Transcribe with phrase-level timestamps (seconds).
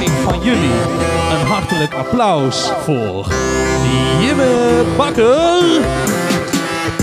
[0.00, 0.70] van jullie
[1.30, 3.26] een hartelijk applaus voor
[4.20, 5.80] Jimme Bakker.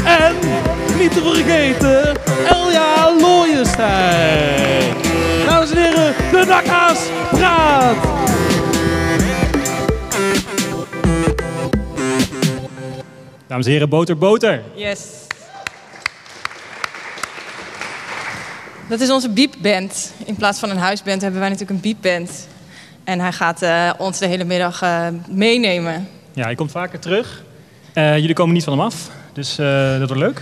[0.06, 0.36] En
[0.98, 2.18] niet te vergeten
[2.48, 4.94] Elja Looijenstein.
[5.46, 7.00] Dames en heren, de Dakhaas
[7.32, 7.96] praat.
[13.48, 14.62] Dames en heren, boter, boter.
[14.76, 15.00] Yes.
[18.88, 20.14] Dat is onze beepband.
[20.26, 22.48] In plaats van een huisband hebben wij natuurlijk een beepband.
[23.10, 26.08] En hij gaat eh, ons de hele middag eh, meenemen.
[26.34, 27.44] Ja, hij komt vaker terug.
[27.94, 30.42] Eh, jullie komen niet van hem af, dus dat wordt leuk.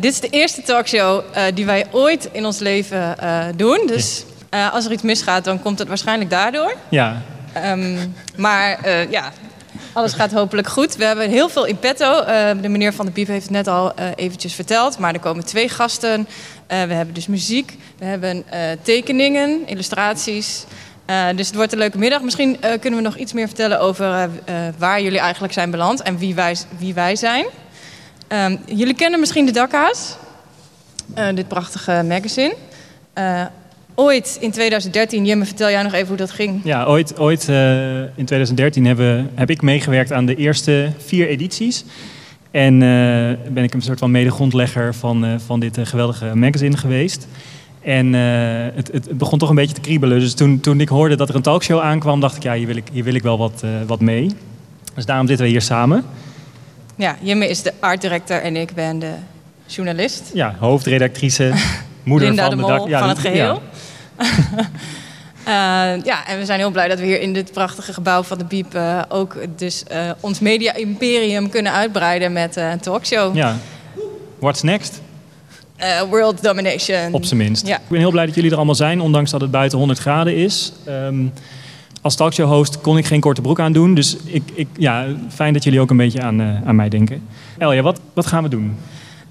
[0.00, 1.22] Dit is de eerste talkshow
[1.54, 3.16] die wij ooit in ons leven
[3.56, 3.80] doen.
[3.86, 4.24] Dus
[4.72, 6.74] als er iets misgaat, dan komt het waarschijnlijk daardoor.
[6.88, 7.96] Ja, Ehm,
[8.36, 9.32] maar ja,
[9.92, 10.96] alles gaat hopelijk goed.
[10.96, 12.24] We hebben heel veel in petto.
[12.60, 14.98] De meneer Van de Piep heeft het net al eventjes verteld.
[14.98, 16.28] Maar er komen twee gasten.
[16.66, 17.76] We hebben dus muziek.
[17.98, 18.44] We hebben
[18.82, 20.64] tekeningen, illustraties.
[21.08, 22.22] Eh, dus het wordt een leuke middag.
[22.22, 24.04] Misschien eh, kunnen we nog iets meer vertellen over
[24.44, 27.44] eh, waar jullie eigenlijk zijn beland en wie wij, wie wij zijn.
[28.28, 30.16] Ehm, jullie kennen misschien de Dakhaas,
[31.14, 32.54] Eh, dit prachtige magazine.
[33.94, 36.60] Ooit in 2013, Jimme, vertel jij nog even hoe dat ging?
[36.64, 37.48] ja ooit, ooit
[38.14, 41.84] in 2013 hebben, heb ik meegewerkt aan de eerste vier edities.
[42.50, 42.78] En
[43.52, 47.26] ben ik een soort van mede-grondlegger van, van dit geweldige magazine geweest.
[47.82, 48.20] En eh,
[48.74, 50.20] het, het, begon toch een beetje te kriebelen.
[50.20, 52.76] Dus toen, toen ik hoorde dat er een talkshow aankwam, dacht ik, ja, hier wil
[52.76, 54.30] ik, hier wil ik wel wat, eh, wat mee.
[54.94, 56.04] Dus daarom zitten we hier samen.
[56.96, 59.12] Ja, Jimme is de art director en ik ben de
[59.66, 60.30] journalist.
[60.34, 61.52] Ja, hoofdredactrice,
[62.02, 63.30] moeder Linda van de de, Mol ja, van het ja.
[63.30, 63.62] geheel.
[65.38, 65.54] Eh,
[66.04, 68.44] ja, en we zijn heel blij dat we hier in dit prachtige gebouw van de
[68.44, 68.78] Biep
[69.08, 69.82] ook dus
[70.20, 73.36] ons media-imperium kunnen uitbreiden met een talkshow.
[73.36, 73.56] Ja.
[74.38, 75.00] What's next?
[75.78, 77.12] Eh, world domination.
[77.12, 77.66] Op zijn minst.
[77.66, 77.76] Ja.
[77.76, 80.36] Ik ben heel blij dat jullie er allemaal zijn, ondanks dat het buiten 100 graden
[80.36, 80.72] is.
[80.84, 81.26] Ehm,
[82.02, 83.94] als talkshow-host kon ik geen korte broek aan doen.
[83.94, 87.28] Dus ik, ik, ja, fijn dat jullie ook een beetje aan, eh, aan mij denken.
[87.58, 88.76] Elja, wat, wat gaan we doen?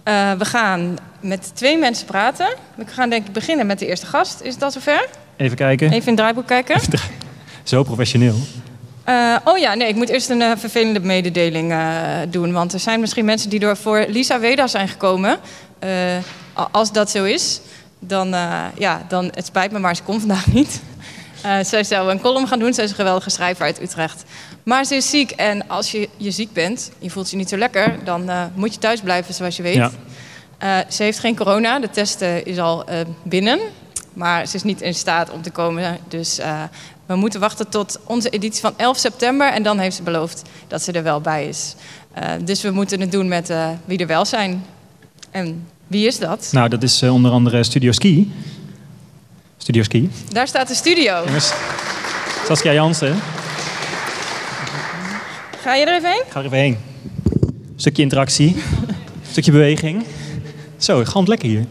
[0.04, 2.48] Eh, we gaan met twee mensen praten.
[2.76, 4.42] We gaan denk ik beginnen met de eerste gast.
[4.42, 5.08] Is dat zover?
[5.38, 5.88] Even kijken.
[5.88, 6.82] Even in het draaiboek kijken.
[7.64, 8.36] Zo professioneel.
[9.44, 11.74] Oh ja, nee, ik moet eerst een vervelende mededeling
[12.30, 12.52] doen.
[12.52, 15.40] Want er zijn misschien mensen die door voor Lisa Weda zijn gekomen.
[15.80, 16.18] Eh,
[16.72, 17.60] als dat zo is,
[18.00, 20.82] dan, eh, ja, dan het spijt me, maar ze komt vandaag niet.
[21.42, 22.74] Eh, zij zou een column gaan doen.
[22.74, 24.24] Zij is een geweldige schrijver uit Utrecht.
[24.64, 27.58] Maar ze is ziek en als je, je ziek bent, je voelt je niet zo
[27.58, 29.92] lekker, dan moet je thuis blijven, zoals je weet.
[30.60, 30.86] Ja.
[30.90, 32.86] Ze heeft geen corona, de test is al
[33.24, 33.60] binnen.
[34.14, 35.98] Maar ze is niet in staat om te komen.
[36.08, 36.40] Dus
[37.06, 39.52] we moeten wachten tot onze editie van 11 september.
[39.52, 41.76] En dan heeft ze beloofd dat ze er wel bij is.
[42.42, 43.54] Dus we moeten het doen met
[43.86, 44.66] wie er wel zijn.
[45.38, 46.50] En wie is dat?
[46.52, 48.32] Nou, dat is eh, onder andere Studio Ski.
[49.58, 50.10] Studio Ski.
[50.32, 51.24] Daar staat de studio.
[51.26, 51.54] Jongens,
[52.48, 53.16] Saskia Jansen.
[55.62, 56.24] Ga je er even heen?
[56.30, 56.78] Ga er even heen.
[57.76, 58.56] Stukje interactie.
[59.32, 60.06] Stukje beweging.
[60.78, 61.66] Zo, het gaat lekker hier.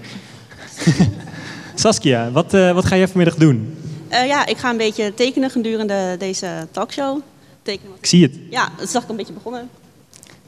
[1.74, 3.77] Saskia, wat, eh, wat ga jij vanmiddag doen?
[4.09, 7.21] Eh, ja, ik ga een beetje tekenen gedurende deze talkshow.
[7.62, 8.34] Tekenen wat- Ik zie het.
[8.51, 9.69] Ja, dat is ik een beetje begonnen.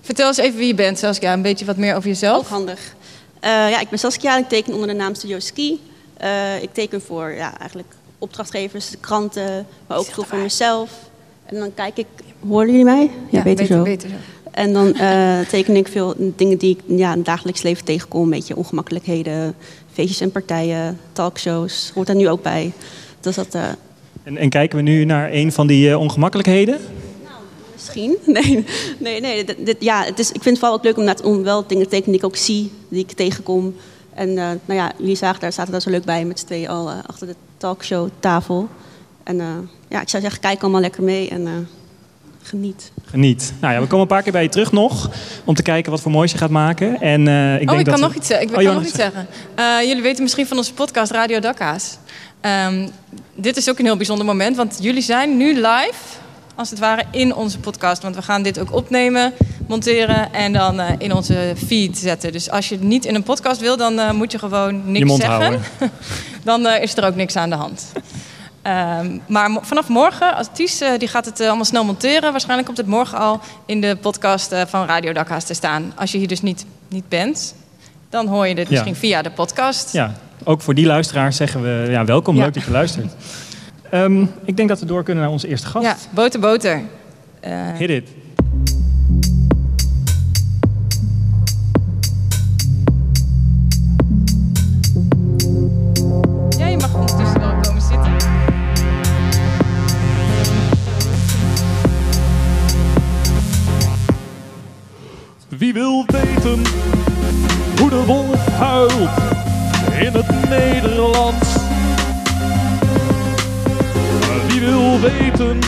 [0.01, 1.33] Vertel eens even wie je bent, Saskia.
[1.33, 2.39] Een beetje wat meer over jezelf.
[2.39, 2.97] Ook handig.
[3.41, 4.39] Eh, ja, ik ben Saskia.
[4.39, 5.81] Ik teken onder de naam Studio Ski.
[6.17, 10.91] Eh, ik teken voor ja, eigenlijk opdrachtgevers, kranten, maar ook veel voor mezelf.
[11.47, 12.07] En dan kijk ik...
[12.49, 13.11] Horen jullie mij?
[13.31, 13.83] Ja, beter, zo.
[13.83, 14.15] beter zo.
[14.51, 18.23] En dan eh, teken ik veel dingen die ik ja, in het dagelijks leven tegenkom.
[18.23, 19.55] Een beetje ongemakkelijkheden,
[19.93, 21.91] feestjes en partijen, talkshows.
[21.95, 22.73] Hoort daar nu ook bij.
[23.21, 23.55] Dus dat...
[23.55, 23.63] eh,
[24.23, 26.79] En, en kijken we nu naar een van die ongemakkelijkheden?
[27.95, 28.17] Misschien.
[28.35, 28.65] Nee,
[28.99, 29.45] nee, nee.
[29.45, 31.85] Dit, dit- ja, het is, ik vind het vooral ook leuk om, om wel dingen
[31.85, 33.75] te tekenen die ik ook zie, die ik tegenkom.
[34.15, 36.69] En eh, nou ja, jullie zagen daar, zaten daar zo leuk bij met z'n tweeën
[36.69, 38.69] al eh, achter de talkshow tafel.
[39.25, 39.47] En eh,
[39.89, 41.53] ja, ik zou zeggen, kijk allemaal lekker mee en eh,
[42.43, 42.93] geniet.
[43.05, 43.53] Geniet.
[43.61, 45.11] Nou ja, we komen een paar keer bij je terug nog.
[45.45, 47.01] Om te kijken wat voor moois je gaat maken.
[47.01, 48.49] En, eh, ik oh, denk ik dat kan we- nog iets zeggen.
[48.49, 49.27] Ik Oh, kan nog iets zeggen.
[49.55, 51.97] Eh, jullie weten misschien van onze podcast Radio Dakka's.
[52.41, 52.89] Ehm,
[53.35, 55.95] dit is ook een heel bijzonder moment, want jullie zijn nu live,
[56.59, 58.03] als het ware, in onze podcast.
[58.03, 59.33] Want we gaan dit ook opnemen,
[59.69, 62.33] monteren en dan eh, in onze feed zetten.
[62.33, 64.99] Dus als je het niet in een podcast wil, dan eh, moet je gewoon niks
[64.99, 65.41] Je mond zeggen.
[65.41, 65.63] houden.
[66.45, 67.93] dan eh, is er ook niks aan de hand.
[68.63, 72.31] Ehm, maar vanaf morgen, als Ties die gaat het allemaal snel monteren.
[72.31, 75.93] Waarschijnlijk komt het morgen al in de podcast van Radio Dakhaas te staan.
[75.97, 77.55] Als je hier dus niet, niet bent,
[78.11, 78.71] dan hoor je dit Ja.
[78.71, 79.93] misschien via de podcast.
[79.93, 80.15] Ja,
[80.45, 82.43] ook voor die luisteraars zeggen we ja, welkom, Ja.
[82.45, 83.13] leuk dat je luistert.
[83.91, 85.85] Ehm, ik denk dat we door kunnen naar onze eerste gast.
[85.87, 86.81] Ja, boter, boter.
[87.41, 88.09] Eh, Hit it.
[96.59, 98.17] ja, je mag ondertussen wel komen zitten.
[105.49, 106.63] Wie wil weten
[107.79, 109.11] hoe de wolf huilt
[110.01, 111.58] in het Nederlands?
[114.71, 115.59] Wil weten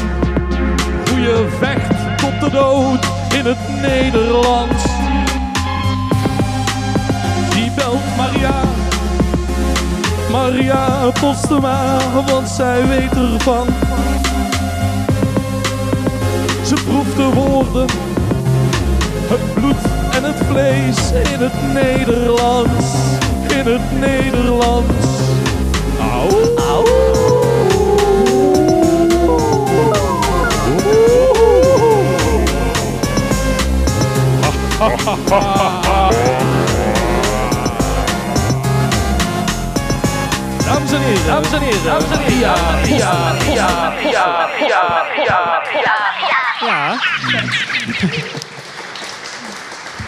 [1.08, 3.06] hoe je vecht tot de dood
[3.38, 4.84] in het Nederlands?
[7.54, 8.60] Die belt Maria,
[10.30, 13.66] Maria Postema, want zij weet ervan.
[16.66, 17.86] Ze proeft de woorden
[19.28, 22.94] het bloed en het vlees in het Nederlands.
[23.48, 25.06] In het Nederlands.
[26.00, 26.56] Auw.
[26.56, 27.09] Auw.
[40.64, 42.38] Dames en heren, dames en heren, dames en heren.
[42.38, 42.54] Ja,
[42.84, 45.62] ja, ja, ja, ja, ja,
[46.60, 46.98] Ja,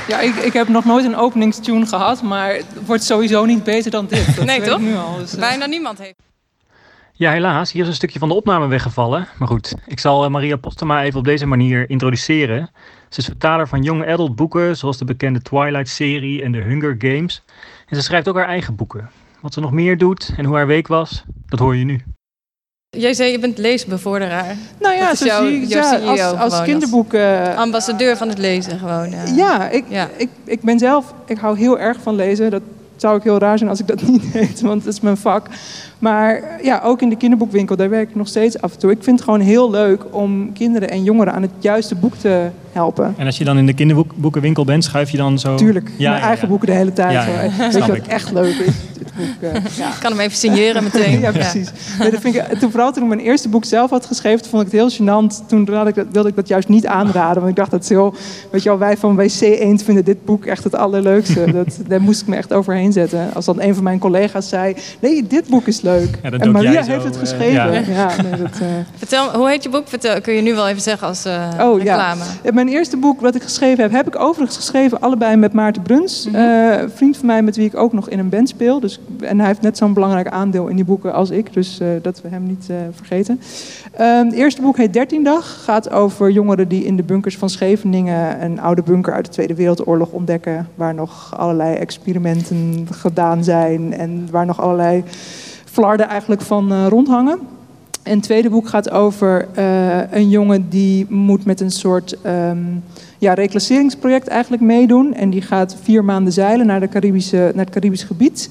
[0.09, 3.91] Ja, ik, ik heb nog nooit een openingstune gehad, maar het wordt sowieso niet beter
[3.91, 4.37] dan dit.
[4.37, 4.79] Dat Nee, weet toch?
[4.79, 5.17] ik nu al.
[5.19, 6.15] Dus, eh, Bijna niemand heeft.
[7.13, 7.73] Ja, helaas.
[7.73, 9.29] Hier is een stukje van de opname weggevallen.
[9.39, 12.71] Maar goed, ik zal eh, Maria Postema even op deze manier introduceren.
[13.13, 17.43] Ze is vertaler van young adult boeken, zoals de bekende Twilight-serie en de Hunger Games.
[17.89, 19.11] En ze schrijft ook haar eigen boeken.
[19.41, 22.01] Wat ze nog meer doet en hoe haar week was, dat hoor je nu.
[22.97, 24.57] Jij zei je bent leesbevorderaar.
[24.81, 27.15] nou ja, zo jouw- zie ik jouw ja, CEO als, als kinderboek...
[27.57, 29.13] Ambassadeur van het lezen gewoon.
[29.13, 29.37] eh.
[29.37, 30.09] ja, ik, Ja.
[30.17, 31.15] Ik, ik ben zelf...
[31.27, 32.51] Ik hou heel erg van lezen.
[32.51, 32.63] Dat
[32.97, 35.47] zou ik heel raar zijn als ik dat niet deed, want dat is mijn vak.
[36.03, 38.91] Maar eh, ja, ook in de kinderboekwinkel, daar werk ik nog steeds af en toe.
[38.91, 42.51] Ik vind het gewoon heel leuk om kinderen en jongeren aan het juiste boek te
[42.73, 43.15] helpen.
[43.17, 45.55] En als je dan in de kinderboekenwinkel bent, schuif je dan zo...
[45.55, 46.49] Tuurlijk, Ja, mijn ja, eigen ja.
[46.49, 47.13] boeken de hele tijd.
[47.13, 48.07] Ja, ja, Weet je wat ik.
[48.07, 48.75] echt leuk is?
[48.99, 49.89] Dit boek, eh, ja.
[49.89, 51.21] Ik kan hem even signeren meteen.
[51.21, 51.71] Ja, precies.
[51.99, 54.67] Nee, dat vind ik, toen, vooral toen ik mijn eerste boek zelf had geschreven, vond
[54.67, 55.47] ik het heel gênant.
[55.47, 57.37] Toen had ik dat, wilde ik dat juist niet aanraden.
[57.37, 58.15] Want ik dacht, dat heel...
[58.51, 61.51] Weet je wel, wij van WC Eend vinden dit boek echt het allerleukste.
[61.53, 63.35] Dat, daar moest ik me echt overheen zetten.
[63.35, 65.92] Als dan een van mijn collega's zei, nee, dit boek is leuk.
[66.23, 67.53] Ja, en Maria heeft het eh, geschreven.
[67.53, 67.71] ja.
[67.73, 68.23] ja.
[68.23, 68.67] nee, dat, eh,
[68.97, 69.89] Vertel, hoe heet je boek?
[69.89, 71.85] Vertel, kun je nu wel even zeggen als eh, Oh, ja.
[71.85, 72.25] reclame.
[72.43, 75.83] Ja, Mijn eerste boek wat ik geschreven heb, heb ik overigens geschreven allebei met Maarten
[75.83, 76.29] Bruns.
[76.33, 78.81] Een vriend van mij met wie ik ook nog in een band speel.
[78.81, 81.53] Dus, en hij heeft net zo'n belangrijk aandeel in die boeken als ik.
[81.53, 83.41] Dus eh, dat we hem niet eh, vergeten.
[83.93, 85.65] Ehm, het eerste boek heet 13 Dag.
[85.65, 88.43] Gaat over jongeren die in de bunkers van Scheveningen...
[88.45, 90.69] een oude bunker uit de Tweede Wereldoorlog ontdekken.
[90.75, 93.95] Waar nog allerlei experimenten gedaan zijn.
[93.95, 95.05] En waar nog allerlei
[95.73, 97.39] flarden eigenlijk van eh, rondhangen.
[98.03, 102.59] En het tweede boek gaat over eh, een jongen die moet met een soort ehm,
[103.19, 105.15] ja, reclasseringsproject eigenlijk meedoen.
[105.15, 108.51] En die gaat vier maanden zeilen naar, de Caribische, naar het Caribisch gebied.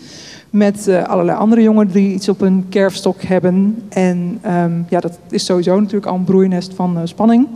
[0.50, 3.84] Met eh, allerlei andere jongeren die iets op een kerfstok hebben.
[3.90, 7.48] En ehm, ja, dat is sowieso natuurlijk al een broeinest van spanning.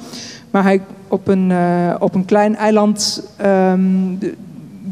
[0.51, 1.53] Maar hij op een,
[1.99, 4.35] op een klein eiland ehm, de-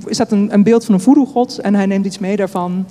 [0.08, 1.58] staat een, een beeld van een voodoo-god.
[1.58, 2.86] En hij neemt iets mee daarvan.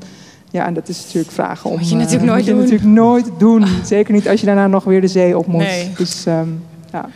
[0.53, 1.77] Ja, en dat is natuurlijk vragen om...
[1.79, 2.61] Moet je eh, natuurlijk nooit moet je doen.
[2.63, 3.67] natuurlijk nooit doen.
[3.85, 5.61] Zeker niet als je daarna nog weer de zee op moet.
[5.63, 5.91] Nee.
[5.97, 6.49] Dus, ehm,
[6.93, 7.09] ja.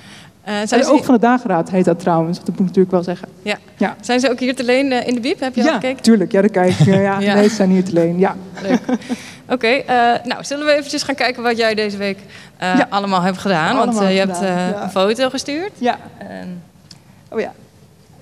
[0.42, 2.38] Eh, zijn, ze, ook van de dageraad heet dat trouwens.
[2.38, 3.28] Dat moet ik natuurlijk wel zeggen.
[4.00, 5.40] zijn ze ook hier te leen eh, in de biep?
[5.40, 6.02] Heb je al Ja, gekeken?
[6.02, 6.32] tuurlijk.
[6.32, 6.86] Ja, dat kijk ik.
[6.86, 7.20] Ja, ja.
[7.20, 7.34] Ja.
[7.34, 8.18] Nee, ze zijn hier te leen.
[8.18, 8.36] Ja.
[9.48, 12.18] Oké, eh, nou zullen we eventjes gaan kijken wat jij deze week
[12.58, 12.86] Ja.
[12.90, 13.76] allemaal hebt gedaan.
[13.76, 14.82] Want Allemaal eh, je hebt gedaan, ja.
[14.82, 15.70] een foto gestuurd.
[15.78, 15.98] ja.
[16.18, 16.62] En
[17.30, 17.52] Oh ja.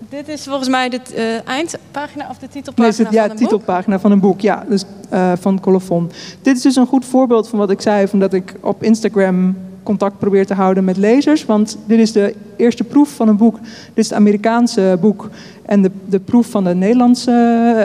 [0.09, 3.31] Dit is volgens mij de eh, eindpagina of de Nee, titelpagina is het, ja, van
[3.31, 3.49] een boek.
[3.49, 4.41] titelpagina van een boek.
[4.41, 6.11] Ja, dus eh, van Colofon.
[6.43, 9.57] Dit is dus een goed voorbeeld van wat ik zei, van dat ik op Instagram
[9.83, 11.45] contact probeer te houden met lezers.
[11.45, 13.59] Want dit is de eerste proef van een boek.
[13.63, 15.31] Dit is het Amerikaanse boek
[15.67, 17.31] en de, de proef van de Nederlandse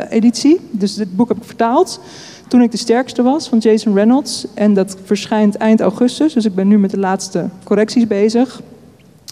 [0.09, 0.59] eh, editie.
[0.71, 1.99] Dus dit boek heb ik vertaald.
[2.47, 4.45] Toen ik de sterkste was van Jason Reynolds.
[4.53, 6.33] En dat verschijnt eind augustus.
[6.33, 8.61] Dus ik ben nu met de laatste correcties bezig.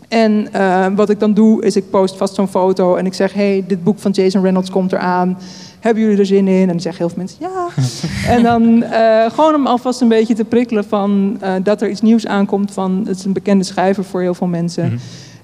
[0.07, 3.33] En eh, wat ik dan doe, is ik post vast zo'n foto en ik zeg:
[3.33, 5.37] hey, dit boek van Jason Reynolds komt eraan.
[5.79, 6.61] Hebben jullie er zin in?
[6.61, 7.67] En dan zeggen heel veel mensen ja.
[8.35, 12.01] en dan uh, gewoon om alvast een beetje te prikkelen van uh, dat er iets
[12.01, 12.71] nieuws aankomt.
[12.71, 14.83] Van, het is een bekende schrijver voor heel veel mensen.
[14.83, 14.99] Mm -hmm.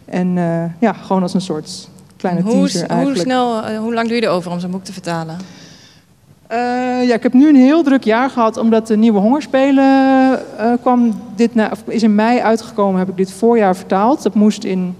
[0.05, 0.35] En
[0.79, 3.15] ja, gewoon als een soort kleine hoe, teaser eigenlijk.
[3.15, 5.37] Hoe, snel, hoe lang doe je erover om zo'n boek te vertalen?
[6.51, 10.73] Uh, ja, ik heb nu een heel druk jaar gehad omdat de nieuwe hongerspelen uh,
[10.81, 11.21] kwam.
[11.35, 14.23] Dit na, of is in mei uitgekomen, heb ik dit voorjaar vertaald.
[14.23, 14.95] Dat moest in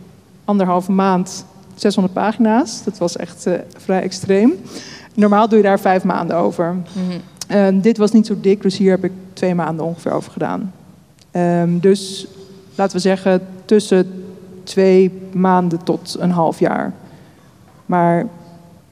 [0.46, 1.46] anderhalve maand
[1.76, 2.84] 600 pagina's.
[2.84, 4.54] Dat was echt uh, vrij extreem.
[5.14, 6.74] Normaal doe je daar vijf maanden over.
[6.74, 6.84] Mm
[7.48, 7.82] -hmm.
[7.82, 10.74] dit was niet zo dik, dus hier heb ik twee maanden ongeveer over gedaan.
[11.32, 12.28] Um, dus
[12.76, 14.24] laten we zeggen tussen
[14.64, 16.94] twee maanden tot een half jaar.
[17.86, 18.28] Maar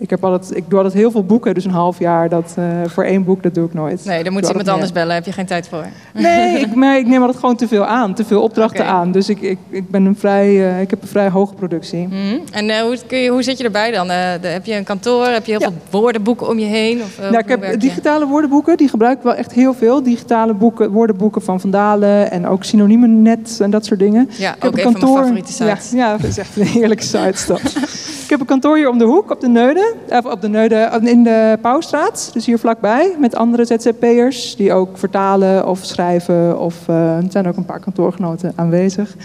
[0.01, 2.29] ik, heb altijd, ik doe altijd heel veel boeken, dus een half jaar.
[2.29, 4.05] Dat, uh, voor één boek, dat doe ik nooit.
[4.05, 5.13] Nee, dan moet iemand anders bellen.
[5.13, 5.85] heb je geen tijd voor.
[6.13, 8.13] Nee, ik, maar ik neem altijd gewoon te veel aan.
[8.13, 8.93] Te veel opdrachten okay.
[8.93, 9.11] aan.
[9.11, 12.07] Dus ik, ik, ik, ben een vrij, uh, ik heb een vrij hoge productie.
[12.07, 12.41] Mm -hmm.
[12.51, 14.07] En uh, hoe, kun je, hoe zit je erbij dan?
[14.07, 15.25] De, heb je een kantoor?
[15.25, 15.67] Heb je heel ja.
[15.67, 17.01] veel woordenboeken om je heen?
[17.01, 18.77] Of, nou, ik heb digitale woordenboeken.
[18.77, 20.03] Die gebruik ik wel echt heel veel.
[20.03, 22.31] Digitale boeken, woordenboeken van Vandalen.
[22.31, 24.29] En ook synoniemen net en dat soort dingen.
[24.37, 25.01] Ja, ik ook een, een kantoor.
[25.01, 25.91] van mijn favoriete sites.
[25.91, 27.53] Ja, ja, dat is echt een heerlijke site.
[28.23, 29.90] ik heb een kantoor hier om de hoek, op de Neude.
[30.23, 35.67] Op de Neude, in de Pauwstraat, dus hier vlakbij, met andere ZZP'ers die ook vertalen
[35.67, 36.59] of schrijven.
[36.59, 39.15] Of, uh, er zijn ook een paar kantoorgenoten aanwezig.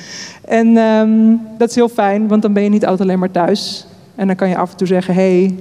[0.45, 3.87] En um, dat is heel fijn, want dan ben je niet altijd alleen maar thuis.
[4.15, 5.55] En dan kan je af en toe zeggen, hey,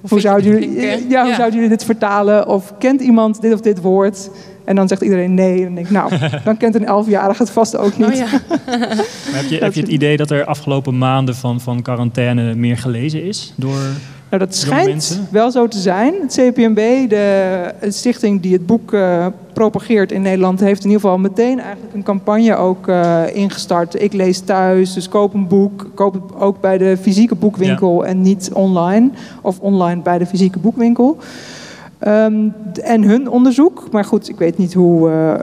[0.00, 0.78] hoe, hoe, zouden jullie,
[1.08, 1.34] ja, hoe ja.
[1.34, 2.48] zouden jullie dit vertalen?
[2.48, 4.30] Of kent iemand dit of dit woord?
[4.64, 5.58] En dan zegt iedereen nee.
[5.58, 6.12] En dan denk ik, nou,
[6.44, 8.08] dan kent een elfjarige het vast ook niet.
[8.08, 8.26] Oh, ja.
[9.38, 13.24] heb, je, heb je het idee dat er afgelopen maanden van, van quarantaine meer gelezen
[13.24, 13.80] is door
[14.32, 16.14] nou, dat schijnt wel zo te zijn.
[16.20, 21.18] Het CPMB, de stichting die het boek uh, propageert in Nederland, heeft in ieder geval
[21.18, 24.02] meteen eigenlijk een campagne ook uh, ingestart.
[24.02, 25.90] Ik lees thuis, dus koop een boek.
[25.94, 28.08] Koop het ook bij de fysieke boekwinkel ja.
[28.08, 29.10] en niet online.
[29.42, 31.16] Of online bij de fysieke boekwinkel.
[32.08, 35.34] Um, en hun onderzoek, maar goed, ik weet niet hoe, uh,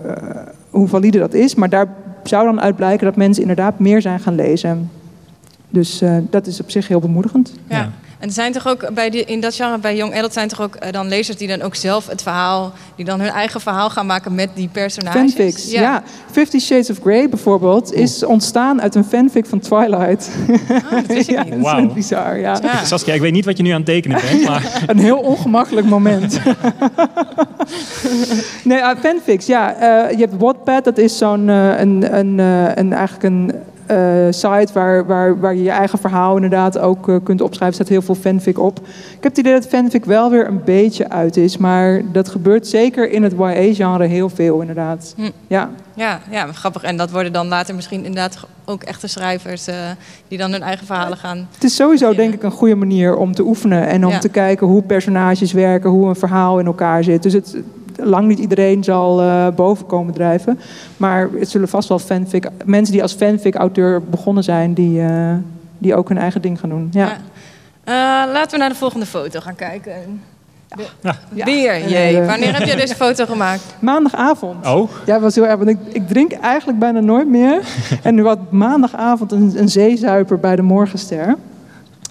[0.69, 1.55] hoe valide dat is.
[1.55, 1.87] Maar daar
[2.23, 4.89] zou dan uit blijken dat mensen inderdaad meer zijn gaan lezen.
[5.69, 7.53] Dus dat is op zich heel bemoedigend.
[7.67, 7.91] ja.
[8.19, 10.61] En er zijn toch ook bij die, in dat genre, bij Young Adult, zijn toch
[10.61, 13.89] ook uh, dan lezers die dan ook zelf het verhaal, die dan hun eigen verhaal
[13.89, 15.33] gaan maken met die personages?
[15.33, 15.81] Fanfics, ja.
[15.81, 16.03] ja.
[16.31, 20.29] Fifty Shades of Grey bijvoorbeeld is ontstaan uit een fanfic van Twilight.
[20.49, 21.51] Oh, dat wist ik ja, niet.
[21.51, 21.93] dat is Wauw.
[21.93, 22.59] bizar, ja.
[22.61, 22.85] Ja.
[22.85, 24.81] Saskia, ik weet niet wat je nu aan het tekenen bent, maar...
[24.87, 26.39] Een heel ongemakkelijk moment.
[28.63, 29.75] nee, uh, fanfics, ja.
[29.75, 33.51] Uh, je hebt Wattpad, dat is zo'n, uh, een, een, uh, een, eigenlijk een
[34.29, 37.79] site waar, waar, waar je je eigen verhaal inderdaad ook uh, kunt opschrijven.
[37.79, 38.79] Er staat heel veel fanfic op.
[38.87, 41.57] Ik heb het idee dat fanfic wel weer een beetje uit is.
[41.57, 45.13] Maar dat gebeurt zeker in het YA-genre heel veel inderdaad.
[45.17, 45.29] Hm.
[45.47, 45.69] Ja.
[45.93, 46.83] Ja, ja, grappig.
[46.83, 49.67] En dat worden dan later misschien inderdaad ook echte schrijvers...
[49.67, 49.75] Uh,
[50.27, 51.47] die dan hun eigen verhalen gaan...
[51.53, 53.87] Het is sowieso denk ik een goede manier om te oefenen.
[53.87, 54.19] En om Ja.
[54.19, 57.23] te kijken hoe personages werken, hoe een verhaal in elkaar zit.
[57.23, 57.57] Dus het,
[58.03, 60.59] lang niet iedereen zal eh, boven komen drijven.
[60.97, 62.49] Maar het zullen vast wel fanfic...
[62.65, 64.73] Mensen die als fanfic-auteur begonnen zijn...
[64.73, 65.33] Die, eh,
[65.77, 66.87] die ook hun eigen ding gaan doen.
[66.91, 67.05] Ja.
[67.05, 67.17] Ja.
[67.83, 70.21] Eh, laten we naar de volgende foto gaan kijken.
[71.01, 71.15] Ja.
[71.33, 71.45] Ja.
[71.45, 72.21] Jee.
[72.21, 73.63] Wanneer heb jij deze foto gemaakt?
[73.79, 74.67] Maandagavond.
[74.67, 75.57] Oh, Ja, was heel erg.
[75.57, 77.61] Want ik, ik drink eigenlijk bijna nooit meer.
[78.03, 81.35] en nu had maandagavond een, een zeezuiper bij de Morgenster.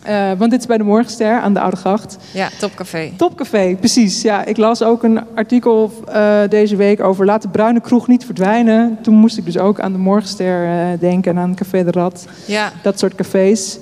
[0.03, 2.17] Eh, want dit is bij de Morgenster aan de Oude Gracht.
[2.33, 3.11] Ja, Topcafé.
[3.17, 4.23] Topcafé, precies.
[4.23, 8.25] Ja, ik las ook een artikel eh, deze week over laat de bruine kroeg niet
[8.25, 8.99] verdwijnen.
[9.03, 12.27] Toen moest ik dus ook aan de Morgenster eh, denken en aan Café de Rad.
[12.47, 13.79] Ja, Dat soort cafés.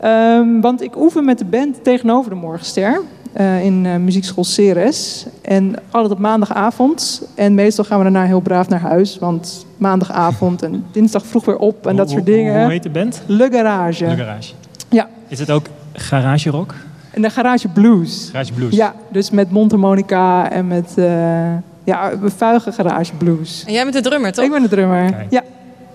[0.00, 3.00] Ehm, want ik oefen met de band tegenover de Morgenster.
[3.32, 5.26] eh, in eh, muziekschool Ceres.
[5.42, 7.22] En altijd op maandagavond.
[7.34, 9.18] En meestal gaan we daarna heel braaf naar huis.
[9.18, 12.62] Want maandagavond en dinsdag vroeg weer op en dat soort dingen.
[12.62, 13.22] Hoe heet de band?
[13.26, 14.04] Le Garage.
[14.04, 14.52] De Garage.
[14.88, 15.08] Ja.
[15.30, 16.74] Is het ook Garage Rock?
[17.10, 18.28] En de Garage Blues.
[18.32, 18.74] Garage Blues?
[18.74, 23.64] Ja, dus met mondharmonica en met eh ja, vuige garage blues.
[23.66, 24.44] en jij bent de drummer, toch?
[24.44, 25.26] Ik ben de drummer.
[25.30, 25.42] Ja.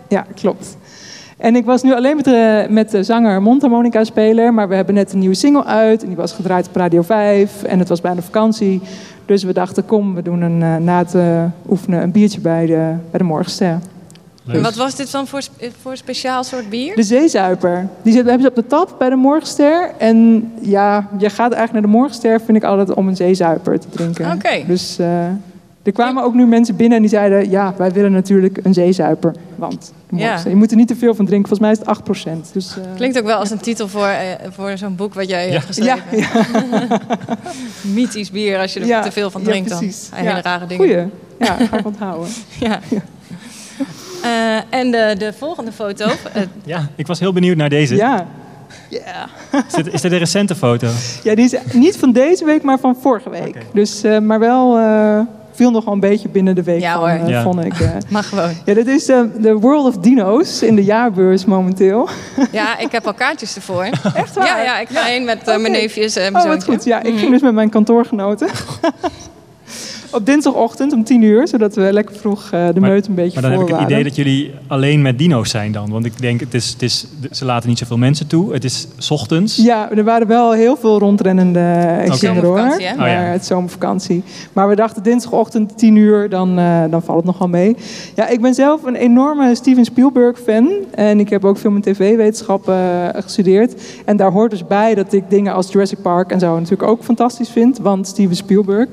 [0.10, 0.78] ja, klopt.
[1.38, 4.96] En ik was nu alleen met de, met de zanger mondharmonica speler, maar we hebben
[4.96, 8.02] net een nieuwe single uit en die was gedraaid op Radio 5 en het was
[8.02, 8.82] bijna vakantie.
[9.26, 12.66] Dus we dachten, kom, we doen een, eh, na het eh, oefenen een biertje bij
[12.66, 13.80] de, bij de Morgenster.
[14.48, 16.96] En wat was dit dan voor, spe- voor speciaal soort bier?
[16.96, 17.88] De zeezuiper.
[18.02, 19.92] Die zit- hebben ze op de tap bij de Morgenster.
[19.98, 23.88] En ja, je gaat eigenlijk naar de Morgenster, vind ik altijd, om een zeezuiper te
[23.90, 24.32] drinken.
[24.32, 24.64] Oké.
[24.68, 25.26] Dus eh,
[25.84, 27.50] er kwamen ook nu mensen binnen en die zeiden...
[27.50, 29.34] ja, wij willen natuurlijk een zeezuiper.
[29.56, 30.40] Want Ja.
[30.48, 31.48] Je moet er niet te veel van drinken.
[31.58, 32.52] Volgens mij is het 8%.
[32.54, 35.50] Dus, eh, Klinkt ook wel als een titel voor, eh, voor zo'n boek wat jij
[35.50, 36.04] hebt geschreven.
[36.12, 37.00] ja, ja,
[37.94, 39.78] Mythisch bier, als je er te veel van drinkt dan.
[39.78, 40.10] precies.
[40.14, 40.86] Hele rare dingen.
[40.88, 41.06] goeie.
[41.40, 42.30] Ja, ga ik onthouden.
[42.60, 42.80] Ja.
[44.24, 46.06] Eh, en de, de volgende foto.
[46.34, 47.96] eh, Ja, ik was heel benieuwd naar deze.
[47.96, 48.26] Ja.
[49.68, 50.88] Is, dit, is dit een recente foto?
[51.24, 53.56] ja, die is niet van deze week, maar van vorige week.
[53.74, 55.20] Dus, eh, maar wel eh,
[55.52, 57.10] viel nog wel een beetje binnen de week Ja, van, hoor.
[57.10, 57.42] eh, Ja.
[57.44, 57.74] vond ik.
[58.10, 58.50] maar gewoon.
[58.66, 62.10] Ja, dit is eh, de World of Dino's in de jaarbeurs momenteel.
[62.52, 63.84] Ja, ik heb al kaartjes ervoor.
[64.16, 64.46] Echt waar?
[64.46, 66.84] Ja, ja ik ga heen met mijn neefjes en Oh, mijn wat goed.
[66.84, 67.18] Ja, ik Mhm.
[67.20, 68.48] ging dus met mijn kantoorgenoten.
[70.16, 73.42] Op dinsdagochtend om 10 uur, zodat we lekker vroeg eh, de Maar- meut een beetje
[73.42, 75.90] Maar dan heb ik het idee dat jullie alleen met dino's zijn dan.
[75.92, 78.54] Want ik denk, het is, het is, ze laten niet zoveel mensen toe.
[78.54, 79.56] Het is 's ochtends.
[79.56, 81.60] Ja, er waren wel heel veel rondrennende
[82.04, 82.58] kinderen hoor.
[82.58, 82.96] Zomervakantie, hè?
[82.96, 83.20] Maar Oh, ja.
[83.22, 84.24] het is zomervakantie.
[84.54, 87.76] Maar we dachten dinsdagochtend 10 uur, dan, eh, dan valt het nogal mee.
[88.16, 90.70] Ja, ik ben zelf een enorme Steven Spielberg fan.
[90.92, 92.76] En ik heb ook film- en tv-wetenschappen
[93.14, 93.74] eh, gestudeerd.
[94.06, 97.04] En daar hoort dus bij dat ik dingen als Jurassic Park en zo natuurlijk ook
[97.04, 97.78] fantastisch vind.
[97.78, 98.88] Want Steven Spielberg.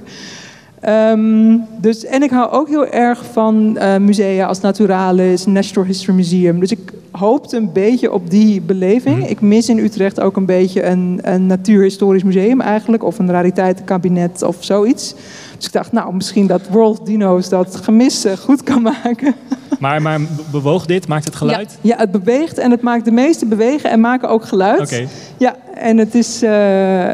[0.83, 6.17] Ehm, dus, en ik hou ook heel erg van eh, musea als Naturalis, Natural History
[6.17, 6.61] Museum.
[6.61, 9.19] Dus ik hoopte een beetje op die beleving.
[9.19, 9.29] Mhm.
[9.29, 13.05] Ik mis in Utrecht ook een beetje een, een natuurhistorisch museum eigenlijk.
[13.05, 15.15] Of een rariteitenkabinet of zoiets.
[15.63, 19.35] Dus ik dacht, nou, misschien dat World Dino's dat gemis goed kan maken.
[19.79, 21.09] Maar, maar bewoog dit?
[21.09, 21.79] Maakt het geluid?
[21.81, 24.81] Ja, het beweegt en het maakt de meeste bewegen en maken ook geluid.
[24.81, 25.07] Oké.
[25.37, 27.09] Ja, en het is, eh,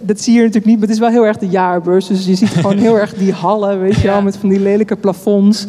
[0.00, 2.06] dat zie je natuurlijk niet, maar het is wel heel erg de jaarbeurs.
[2.06, 4.12] Dus je ziet gewoon heel erg die hallen, weet je Ja.
[4.12, 5.66] wel, met van die lelijke plafonds.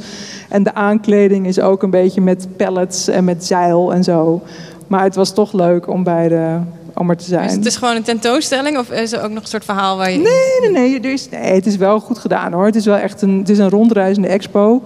[0.50, 4.42] En de aankleding is ook een beetje met pallets en met zeil en zo.
[4.88, 6.58] Maar het was toch leuk om bij de
[6.96, 7.44] om er te zijn.
[7.48, 10.12] Dus het is gewoon een tentoonstelling of is er ook nog een soort verhaal waar
[10.12, 10.18] je...
[10.18, 12.66] Nee, nee, nee, er is, nee, het is wel goed gedaan hoor.
[12.66, 14.82] Het is wel echt een, het is een rondreizende expo.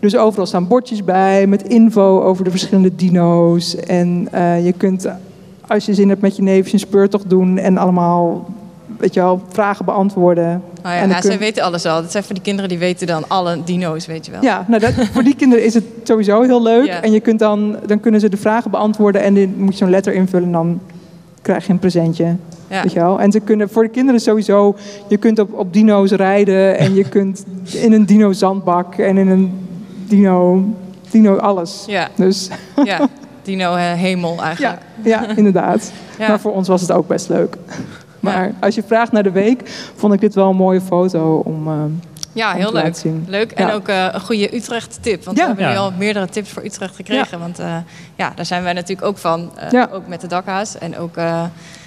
[0.00, 3.76] Dus overal staan bordjes bij met info over de verschillende dino's.
[3.76, 5.08] En eh, je kunt,
[5.68, 8.46] als je zin hebt met je neefjes, een speurtocht doen en allemaal,
[8.98, 10.62] weet je wel, vragen beantwoorden.
[10.78, 12.02] Oh ja, En dan ja, kun- zij weten alles al.
[12.02, 14.42] Dat zijn voor die kinderen die weten dan alle dino's, weet je wel.
[14.42, 16.86] Ja, nou dat, voor die kinderen is het sowieso heel leuk.
[16.86, 17.02] Ja.
[17.02, 19.90] En je kunt dan, dan kunnen ze de vragen beantwoorden en dan moet je zo'n
[19.90, 20.80] letter invullen en dan
[21.42, 22.36] krijg je een presentje.
[22.68, 22.82] Ja.
[22.82, 23.20] Weet je wel?
[23.20, 24.76] En ze kunnen voor de kinderen sowieso,
[25.08, 29.28] je kunt op, op dino's rijden en je kunt in een dino zandbak en in
[29.28, 29.52] een
[30.06, 30.64] dino,
[31.10, 31.84] dino alles.
[31.86, 32.48] Ja, Dus
[32.84, 33.08] ja.
[33.42, 34.80] Dino eh, hemel eigenlijk.
[35.02, 35.92] ja, inderdaad.
[36.18, 36.28] Ja.
[36.28, 37.56] Maar voor ons was het ook best leuk.
[38.20, 39.62] Maar als je vraagt naar de week,
[39.94, 41.74] vond ik dit wel een mooie foto om, eh,
[42.32, 43.02] Ja, heel leuk.
[43.26, 43.50] Leuk.
[43.52, 43.72] En Ja.
[43.72, 45.24] ook eh, een goede Utrecht-tip.
[45.24, 45.42] Want Ja.
[45.42, 47.38] we hebben nu al meerdere tips voor Utrecht gekregen.
[47.38, 47.76] Want eh,
[48.16, 49.50] ja, daar zijn wij natuurlijk ook van.
[49.56, 49.88] eh, Ja.
[49.92, 50.78] Ook met de dakhaas.
[50.78, 51.42] En ook eh,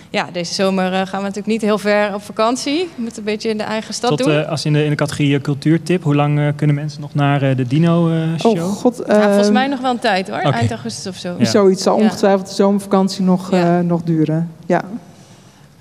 [0.10, 2.90] ja, deze zomer eh, gaan we natuurlijk niet heel ver op vakantie.
[2.96, 4.32] We moeten een beetje in de eigen stad Tot, doen.
[4.32, 7.56] eh, als in de, in de categorie cultuurtip, hoe lang kunnen mensen nog naar eh,
[7.56, 8.58] de Dino-show?
[8.58, 10.38] Oh god, ja, volgens eh, mij nog wel een tijd hoor.
[10.40, 11.36] Eind augustus of zo.
[11.40, 11.46] Ja.
[11.46, 12.04] zoiets zal Ja.
[12.04, 13.78] ongetwijfeld de zomervakantie nog, Ja.
[13.80, 14.52] eh, nog duren.
[14.66, 14.82] Ja.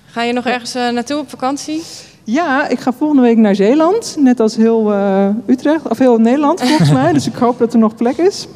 [0.07, 1.83] Ga je nog ergens eh, naartoe op vakantie?
[2.24, 4.16] Ja, ik ga volgende week naar Zeeland.
[4.18, 7.12] Net als heel eh, Utrecht, of heel Nederland volgens mij.
[7.12, 8.48] Dus ik hoop dat er nog plek is.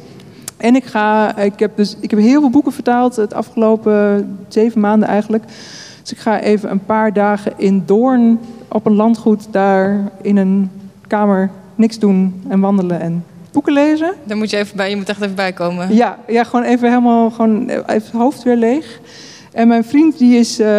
[0.57, 4.81] En ik ga, ik heb, dus, ik heb heel veel boeken vertaald het afgelopen zeven
[4.81, 5.43] maanden eigenlijk.
[6.01, 10.71] Dus ik ga even een paar dagen in Doorn op een landgoed daar in een
[11.07, 14.13] kamer niks doen en wandelen en boeken lezen.
[14.23, 14.89] Daar moet je even bij.
[14.89, 15.95] Je moet echt even bij komen.
[15.95, 18.99] Ja, ja gewoon even helemaal gewoon even het hoofd weer leeg.
[19.51, 20.69] En mijn vriend die, is, eh,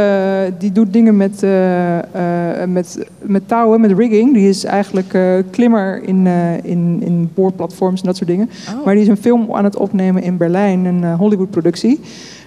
[0.59, 4.35] die doet dingen met, eh, eh, met, met touwen, met rigging.
[4.35, 8.51] Die is eigenlijk eh, klimmer in, eh, in, in boorplatforms en dat soort dingen.
[8.79, 8.85] Oh.
[8.85, 12.01] Maar die is een film aan het opnemen in Berlijn, een eh, Hollywood-productie.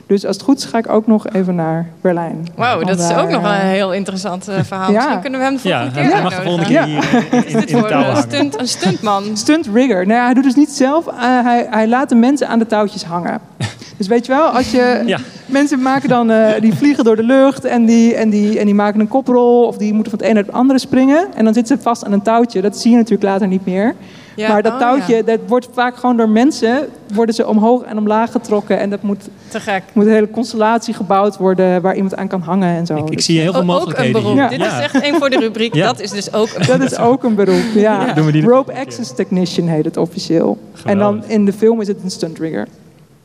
[0.07, 2.47] Dus als het goed is ga ik ook nog even naar Berlijn.
[2.55, 4.91] Wauw, dat is ook nog een heel interessant verhaal.
[4.91, 4.97] Ja.
[4.97, 7.47] Misschien kunnen we hem de ja, volgende hij keer mag de volgende keer hier in,
[7.47, 8.21] in, Dit in de voor touw een, hangen.
[8.21, 9.23] stunt, een stuntman.
[9.33, 10.07] Stunt rigger.
[10.07, 11.07] Nou ja, hij doet dus niet zelf.
[11.07, 13.39] eh, hij, hij laat de mensen aan de touwtjes hangen.
[14.03, 15.01] Dus weet je wel, als je...
[15.05, 15.19] Ja.
[15.45, 18.75] Mensen maken dan, eh, die vliegen door de lucht en die, en, die, en die
[18.75, 19.65] maken een koprol.
[19.65, 21.27] Of die moeten van het een naar het andere springen.
[21.35, 22.61] En dan zitten ze vast aan een touwtje.
[22.61, 23.95] Dat zie je natuurlijk later niet meer.
[24.35, 25.21] Ja, maar dat oh touwtje, ja.
[25.21, 26.87] dat wordt vaak gewoon door mensen...
[27.13, 28.79] worden ze omhoog en omlaag getrokken.
[28.79, 29.83] En dat moet, Te gek.
[29.93, 31.81] moet een hele constellatie gebouwd worden...
[31.81, 32.95] waar iemand aan kan hangen en zo.
[32.95, 34.49] Ik, ik Dus zie heel veel Ook, ook een mogelijkheden beroep.
[34.49, 34.77] Dit Ja.
[34.77, 35.73] is echt één voor de rubriek.
[35.83, 35.85] Ja.
[35.85, 38.05] Dat is dus ook een dat is ook een beroep, ja.
[38.05, 38.13] Ja.
[38.13, 40.57] Doen we die de Rope access technician heet het officieel.
[40.85, 42.67] En dan in de film is het een stunt rigger.